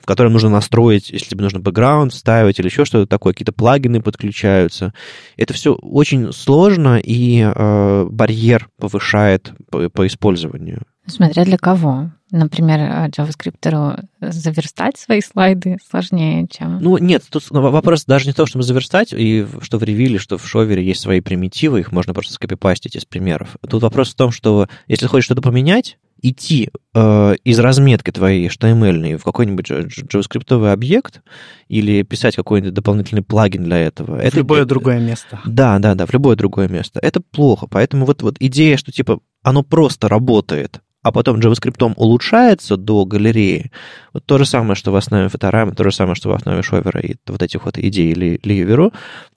[0.00, 4.00] в котором нужно настроить, если тебе нужно бэкграунд вставить или еще что-то такое, какие-то плагины
[4.00, 4.94] подключаются.
[5.36, 10.82] Это все очень сложно, и э, барьер повышает по, по использованию.
[11.06, 12.10] Смотря для кого.
[12.32, 16.78] Например, JavaScript заверстать свои слайды сложнее, чем...
[16.80, 20.36] Ну, нет, тут вопрос даже не в том, чтобы заверстать, и что в ревиле, что
[20.36, 23.56] в шовере есть свои примитивы, их можно просто скопипастить из примеров.
[23.68, 29.18] Тут вопрос в том, что если хочешь что-то поменять, идти э, из разметки твоей HTML
[29.18, 31.20] в какой-нибудь JavaScript объект
[31.68, 34.16] или писать какой-нибудь дополнительный плагин для этого.
[34.16, 35.40] В это, любое это, другое место.
[35.44, 37.00] Да, да, да, в любое другое место.
[37.02, 37.66] Это плохо.
[37.70, 43.70] Поэтому вот, вот идея, что типа оно просто работает, а потом JavaScript улучшается до галереи,
[44.12, 46.95] вот то же самое, что в основе фоторамы, то же самое, что в основе Shower
[46.95, 48.92] а и вот этих вот идей или ливеру,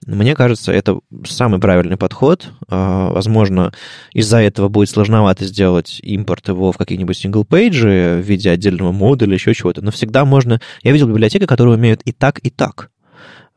[0.08, 2.50] мне кажется, это самый правильный подход.
[2.70, 3.72] А, возможно,
[4.14, 8.92] из-за этого будет сложновато сделать импорт его в какие-нибудь single page и в виде отдельного
[8.92, 10.60] модуля, еще чего-то, но всегда можно...
[10.82, 12.90] Я видел библиотеки, которые умеют и так, и так.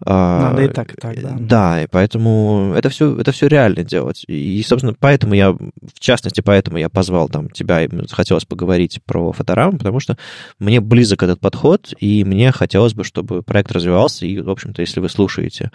[0.04, 1.36] Надо и так, и так, да.
[1.38, 4.24] Да, и поэтому это все, это все реально делать.
[4.26, 9.32] И, собственно, поэтому я, в частности, поэтому я позвал там тебя, и хотелось поговорить про
[9.32, 10.16] фоторам, потому что
[10.58, 15.00] мне близок этот подход, и мне хотелось бы, чтобы проект развивался, и, в общем-то, если
[15.00, 15.70] вы слушаете,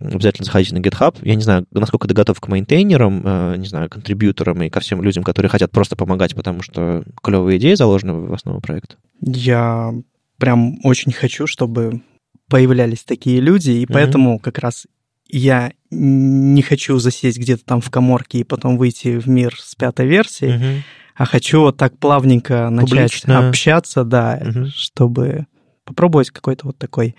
[0.00, 1.16] обязательно заходите на GitHub.
[1.22, 5.02] Я не знаю, насколько ты готов к мейнтейнерам, э, не знаю, контрибьюторам и ко всем
[5.02, 8.96] людям, которые хотят просто помогать, потому что клевые идеи заложены в основу проекта.
[9.20, 9.92] Я
[10.38, 12.02] прям очень хочу, чтобы
[12.48, 13.92] появлялись такие люди, и mm-hmm.
[13.92, 14.86] поэтому как раз
[15.28, 20.06] я не хочу засесть где-то там в коморке и потом выйти в мир с пятой
[20.06, 20.82] версии, Мгм.
[21.16, 23.48] а хочу вот так плавненько начать Публично.
[23.48, 24.66] общаться, да, Мгм.
[24.68, 25.46] чтобы
[25.84, 27.16] попробовать какой-то вот такой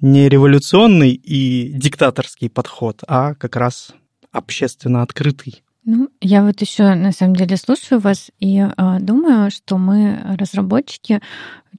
[0.00, 3.92] не революционный и диктаторский подход, а как раз
[4.32, 5.62] общественно открытый.
[5.84, 11.20] Ну, я вот еще на самом деле слушаю вас и а, думаю, что мы, разработчики,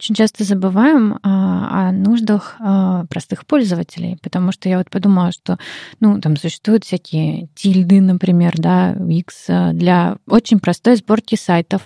[0.02, 5.60] очень часто забываем а, о нуждах а, простых пользователей, потому что я вот подумала, что,
[6.00, 11.84] ну, там существуют всякие тильды, например, да, Wix а, для очень простой сборки сайтов.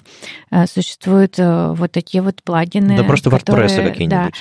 [0.49, 2.95] А, Существуют а, вот такие вот плагины.
[2.95, 4.33] Да просто WordPress которые- Да, какие-нибудь.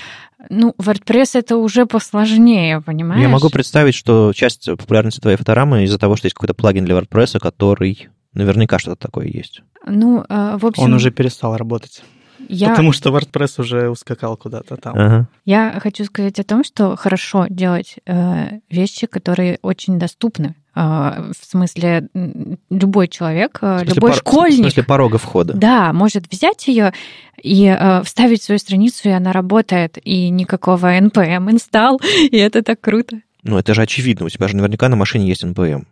[0.51, 3.23] ну, WordPress это уже посложнее, понимаешь?
[3.23, 6.97] Я могу представить, что часть популярности твоей фоторамы из-за того, что есть какой-то плагин для
[6.97, 9.63] WordPress, который наверняка что-то такое есть.
[9.85, 12.03] Ну, а, в общем, Он уже перестал работать,
[12.49, 12.71] я...
[12.71, 14.95] потому что WordPress уже ускакал куда-то там.
[14.97, 15.29] Ага.
[15.45, 20.55] Я хочу сказать о том, что хорошо делать э, вещи, которые очень доступны.
[20.75, 22.09] Э, в смысле,
[22.71, 25.55] любой человек, э, В смысле, любой пор- В школьник, смысле порога входа.
[25.55, 26.93] да, может взять ее
[27.43, 32.01] и э, вставить в свою страницу, и она работает, и никакого NPM инсталл,
[32.31, 33.21] и это так круто.
[33.43, 34.27] Ну, это же очевидно.
[34.27, 35.85] У тебя же наверняка на машине есть NPM.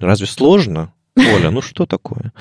[0.00, 0.92] Разве сложно?
[1.16, 2.32] Оля, ну что такое?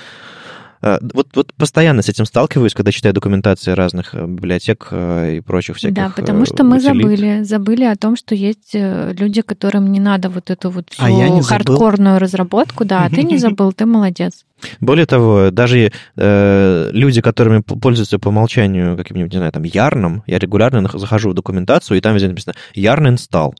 [0.81, 5.39] А, Вот, вот постоянно с этим сталкиваюсь, когда читаю документации разных э, библиотек э, и
[5.41, 6.95] прочих всяких да, потому э, что мы утилит.
[6.95, 11.03] забыли, забыли о том, что есть э, люди, которым не надо вот эту вот всю
[11.03, 11.43] А не забыл.
[11.43, 12.85] хардкорную разработку.
[12.85, 14.45] Да, ты не забыл, ты молодец.
[14.79, 20.39] Более того, даже э, люди, которыми пользуются по умолчанию каким-нибудь, не знаю, там, ярном, я
[20.39, 23.55] регулярно захожу в документацию, и там везде написано «Ярн инсталл».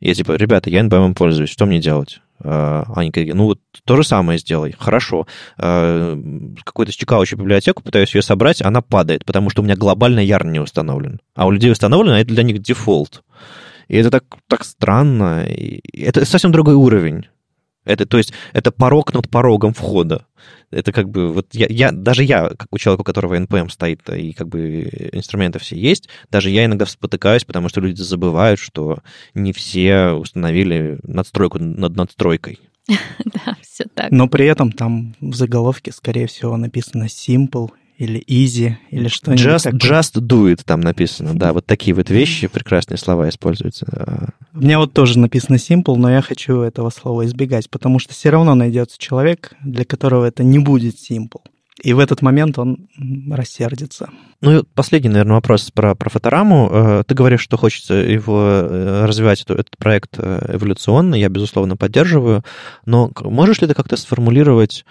[0.00, 2.20] Я типа, ребята, я NPM пользуюсь, что мне делать?
[2.42, 4.74] А, Они говорят, ну вот то же самое сделай.
[4.78, 5.26] Хорошо.
[5.58, 6.18] А,
[6.64, 10.60] Какую-то чекающую библиотеку, пытаюсь ее собрать, она падает, потому что у меня глобально ярн не
[10.60, 11.20] установлен.
[11.34, 13.22] А у людей установлен, а это для них дефолт.
[13.88, 15.44] И это так, так странно.
[15.46, 17.26] И это совсем другой уровень.
[17.88, 20.26] Это, то есть, это порог над порогом входа.
[20.70, 24.06] Это как бы, вот я, я, даже я, как у человека, у которого NPM стоит,
[24.10, 24.82] и как бы
[25.12, 28.98] инструменты все есть, даже я иногда спотыкаюсь, потому что люди забывают, что
[29.32, 32.60] не все установили надстройку над надстройкой.
[33.24, 34.10] Да, все так.
[34.10, 39.62] Но при этом там в заголовке, скорее всего, написано simple или easy или что-нибудь Just,
[39.64, 39.80] такое.
[39.80, 43.86] just do it там написано, да, вот такие вот вещи, прекрасные слова используются.
[43.92, 48.14] А, У меня вот тоже написано simple, но я хочу этого слова избегать, потому что
[48.14, 51.40] все равно найдется человек, для которого это не будет simple.
[51.82, 52.88] И в этот момент он
[53.30, 54.10] рассердится.
[54.40, 56.68] Ну и последний, наверное, вопрос про, про фотораму.
[56.72, 61.76] Э, Ты говоришь, что хочется его э, развивать, эту- этот проект э, эволюционно, я, безусловно,
[61.76, 62.44] поддерживаю,
[62.84, 64.84] но можешь ли ты как-то сформулировать,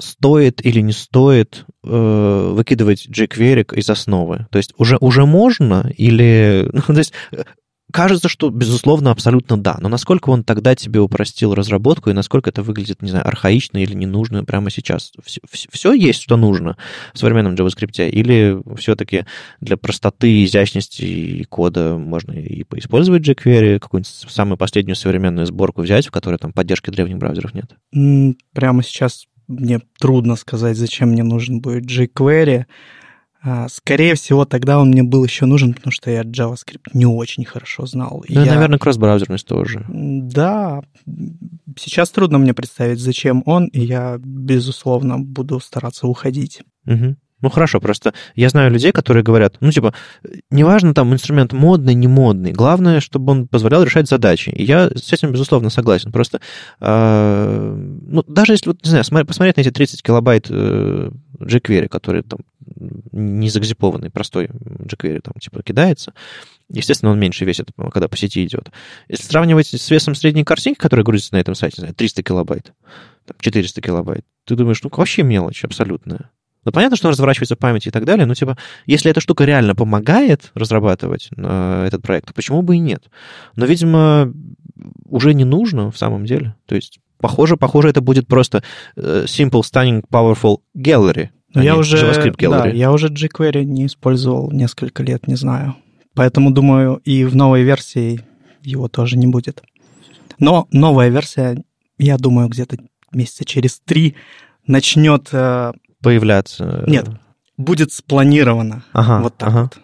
[0.00, 4.46] стоит или не стоит э, выкидывать jQuery из основы?
[4.50, 6.68] То есть уже, уже можно или...
[6.90, 7.44] Ну, то есть э,
[7.92, 12.62] кажется, что, безусловно, абсолютно да, но насколько он тогда тебе упростил разработку и насколько это
[12.62, 15.12] выглядит, не знаю, архаично или не нужно прямо сейчас?
[15.50, 16.76] Все, есть, что нужно
[17.12, 18.08] в современном JavaScript?
[18.08, 19.26] Или все-таки
[19.60, 26.10] для простоты, изящности кода можно и поиспользовать jQuery, какую-нибудь самую последнюю современную сборку взять, в
[26.10, 27.74] которой там поддержки древних браузеров нет?
[28.52, 32.64] Прямо сейчас мне трудно сказать, зачем мне нужен будет jQuery.
[33.42, 37.44] А, Скорее всего, тогда он мне был еще нужен, потому что я JavaScript не очень
[37.44, 38.22] хорошо знал.
[38.28, 39.84] Ну, Я- наверное, кросс-браузерность тоже.
[39.88, 40.82] Да,
[41.78, 46.60] сейчас трудно мне представить, зачем он, и я, безусловно, буду стараться уходить.
[46.84, 47.16] Мгм.
[47.42, 49.94] Ну хорошо, просто я знаю людей, которые говорят, ну типа,
[50.50, 54.50] неважно там инструмент модный, не модный, главное, чтобы он позволял решать задачи.
[54.50, 56.12] И я с этим, безусловно, согласен.
[56.12, 56.40] Просто,
[56.80, 57.74] э,
[58.06, 61.10] ну даже если, вот, не знаю, посмотреть на эти 30 килобайт э,
[61.40, 62.40] jQuery, который там
[63.12, 66.12] не загзипованный, простой jQuery там типа кидается,
[66.68, 68.70] естественно, он меньше весит, когда по сети идет.
[69.08, 72.72] Если сравнивать с весом средней картинки, которая грузится на этом сайте, не знаю, 300 килобайт,
[73.26, 76.30] там, 400 килобайт, ты думаешь, ну вообще мелочь абсолютная.
[76.64, 78.56] Ну, понятно, что он разворачивается в памяти и так далее, но, типа,
[78.86, 83.04] если эта штука реально помогает разрабатывать э, этот проект, почему бы и нет?
[83.56, 84.32] Но, видимо,
[85.06, 86.54] уже не нужно в самом деле.
[86.66, 88.62] То есть, похоже, похоже, это будет просто
[88.96, 92.76] э, Simple Stunning Powerful Gallery, а я уже, JavaScript да, Gallery.
[92.76, 95.76] я уже jQuery не использовал несколько лет, не знаю.
[96.14, 98.20] Поэтому, думаю, и в новой версии
[98.62, 99.62] его тоже не будет.
[100.38, 101.62] Но новая версия,
[101.98, 102.76] я думаю, где-то
[103.12, 104.14] месяца через три
[104.66, 106.84] начнет, э, Появляться.
[106.86, 107.08] Нет.
[107.56, 108.82] будет спланирована.
[108.92, 109.62] Ага, вот так ага.
[109.62, 109.78] вот.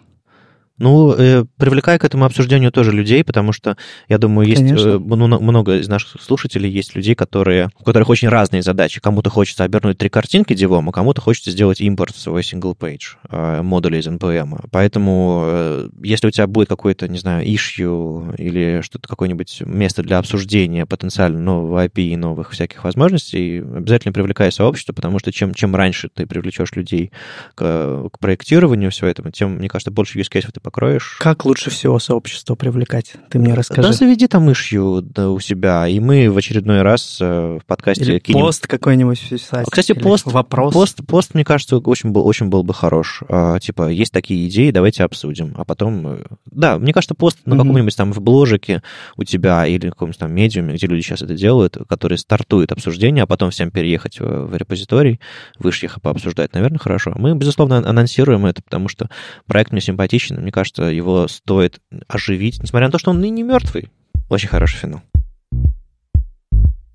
[0.79, 3.77] Ну, э, привлекай к этому обсуждению тоже людей, потому что,
[4.07, 8.61] я думаю, есть э, много из наших слушателей, есть людей, которые, у которых очень разные
[8.61, 9.01] задачи.
[9.01, 13.17] Кому-то хочется обернуть три картинки девом, а кому-то хочется сделать импорт в свой single page
[13.29, 14.67] э, модуля из NPM.
[14.71, 20.19] Поэтому, э, если у тебя будет какой-то, не знаю, issue или что-то, какое-нибудь место для
[20.19, 25.75] обсуждения потенциально нового API и новых всяких возможностей, обязательно привлекай сообщество, потому что чем, чем
[25.75, 27.11] раньше ты привлечешь людей
[27.55, 31.15] к, к проектированию всего этого, тем, мне кажется, больше use case ты покроешь.
[31.21, 33.13] Как лучше всего сообщество привлекать?
[33.29, 33.87] Ты мне расскажи.
[33.87, 38.03] Да, заведи там ишью да, у себя, и мы в очередной раз э, в подкасте
[38.03, 38.41] Или кинем...
[38.41, 39.65] пост какой-нибудь писать.
[39.71, 40.73] Кстати, пост, вопрос.
[40.73, 43.23] Пост, пост, мне кажется, очень был, очень был бы хорош.
[43.29, 45.53] А, типа, есть такие идеи, давайте обсудим.
[45.57, 46.05] А потом...
[46.05, 48.83] Э, да, мне кажется, пост на каком-нибудь там в бложике
[49.15, 53.27] у тебя или каком-нибудь там медиуме, где люди сейчас это делают, который стартует обсуждение, а
[53.27, 55.21] потом всем переехать в, в репозиторий,
[55.59, 57.13] выше их пообсуждать, наверное, хорошо.
[57.15, 59.09] Мы, безусловно, анонсируем это, потому что
[59.45, 63.43] проект мне симпатичен, мне кажется, его стоит оживить, несмотря на то, что он и не
[63.43, 63.91] мертвый.
[64.27, 65.01] Очень хороший финал.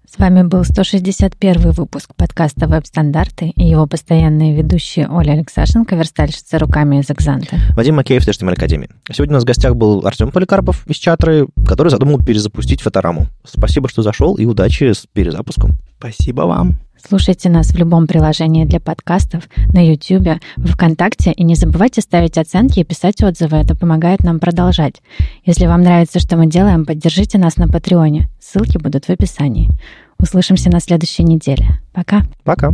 [0.04, 7.00] С вами был 161 выпуск подкаста «Веб-стандарты» и его постоянные ведущие Оля Алексашенко, верстальщица руками
[7.00, 7.56] из «Экзанта».
[7.76, 8.90] Вадим Макеев, HTML Академии.
[9.12, 13.28] Сегодня у нас в гостях был Артем Поликарпов из Чатры, который задумал перезапустить фотораму.
[13.44, 15.78] Спасибо, что зашел, и удачи с перезапуском.
[16.02, 16.80] Спасибо вам.
[17.00, 22.38] Слушайте нас в любом приложении для подкастов, на YouTube, в ВКонтакте, и не забывайте ставить
[22.38, 23.58] оценки и писать отзывы.
[23.58, 25.00] Это помогает нам продолжать.
[25.44, 28.28] Если вам нравится, что мы делаем, поддержите нас на Патреоне.
[28.40, 29.70] Ссылки будут в описании.
[30.18, 31.80] Услышимся на следующей неделе.
[31.92, 32.22] Пока.
[32.42, 32.72] Пока.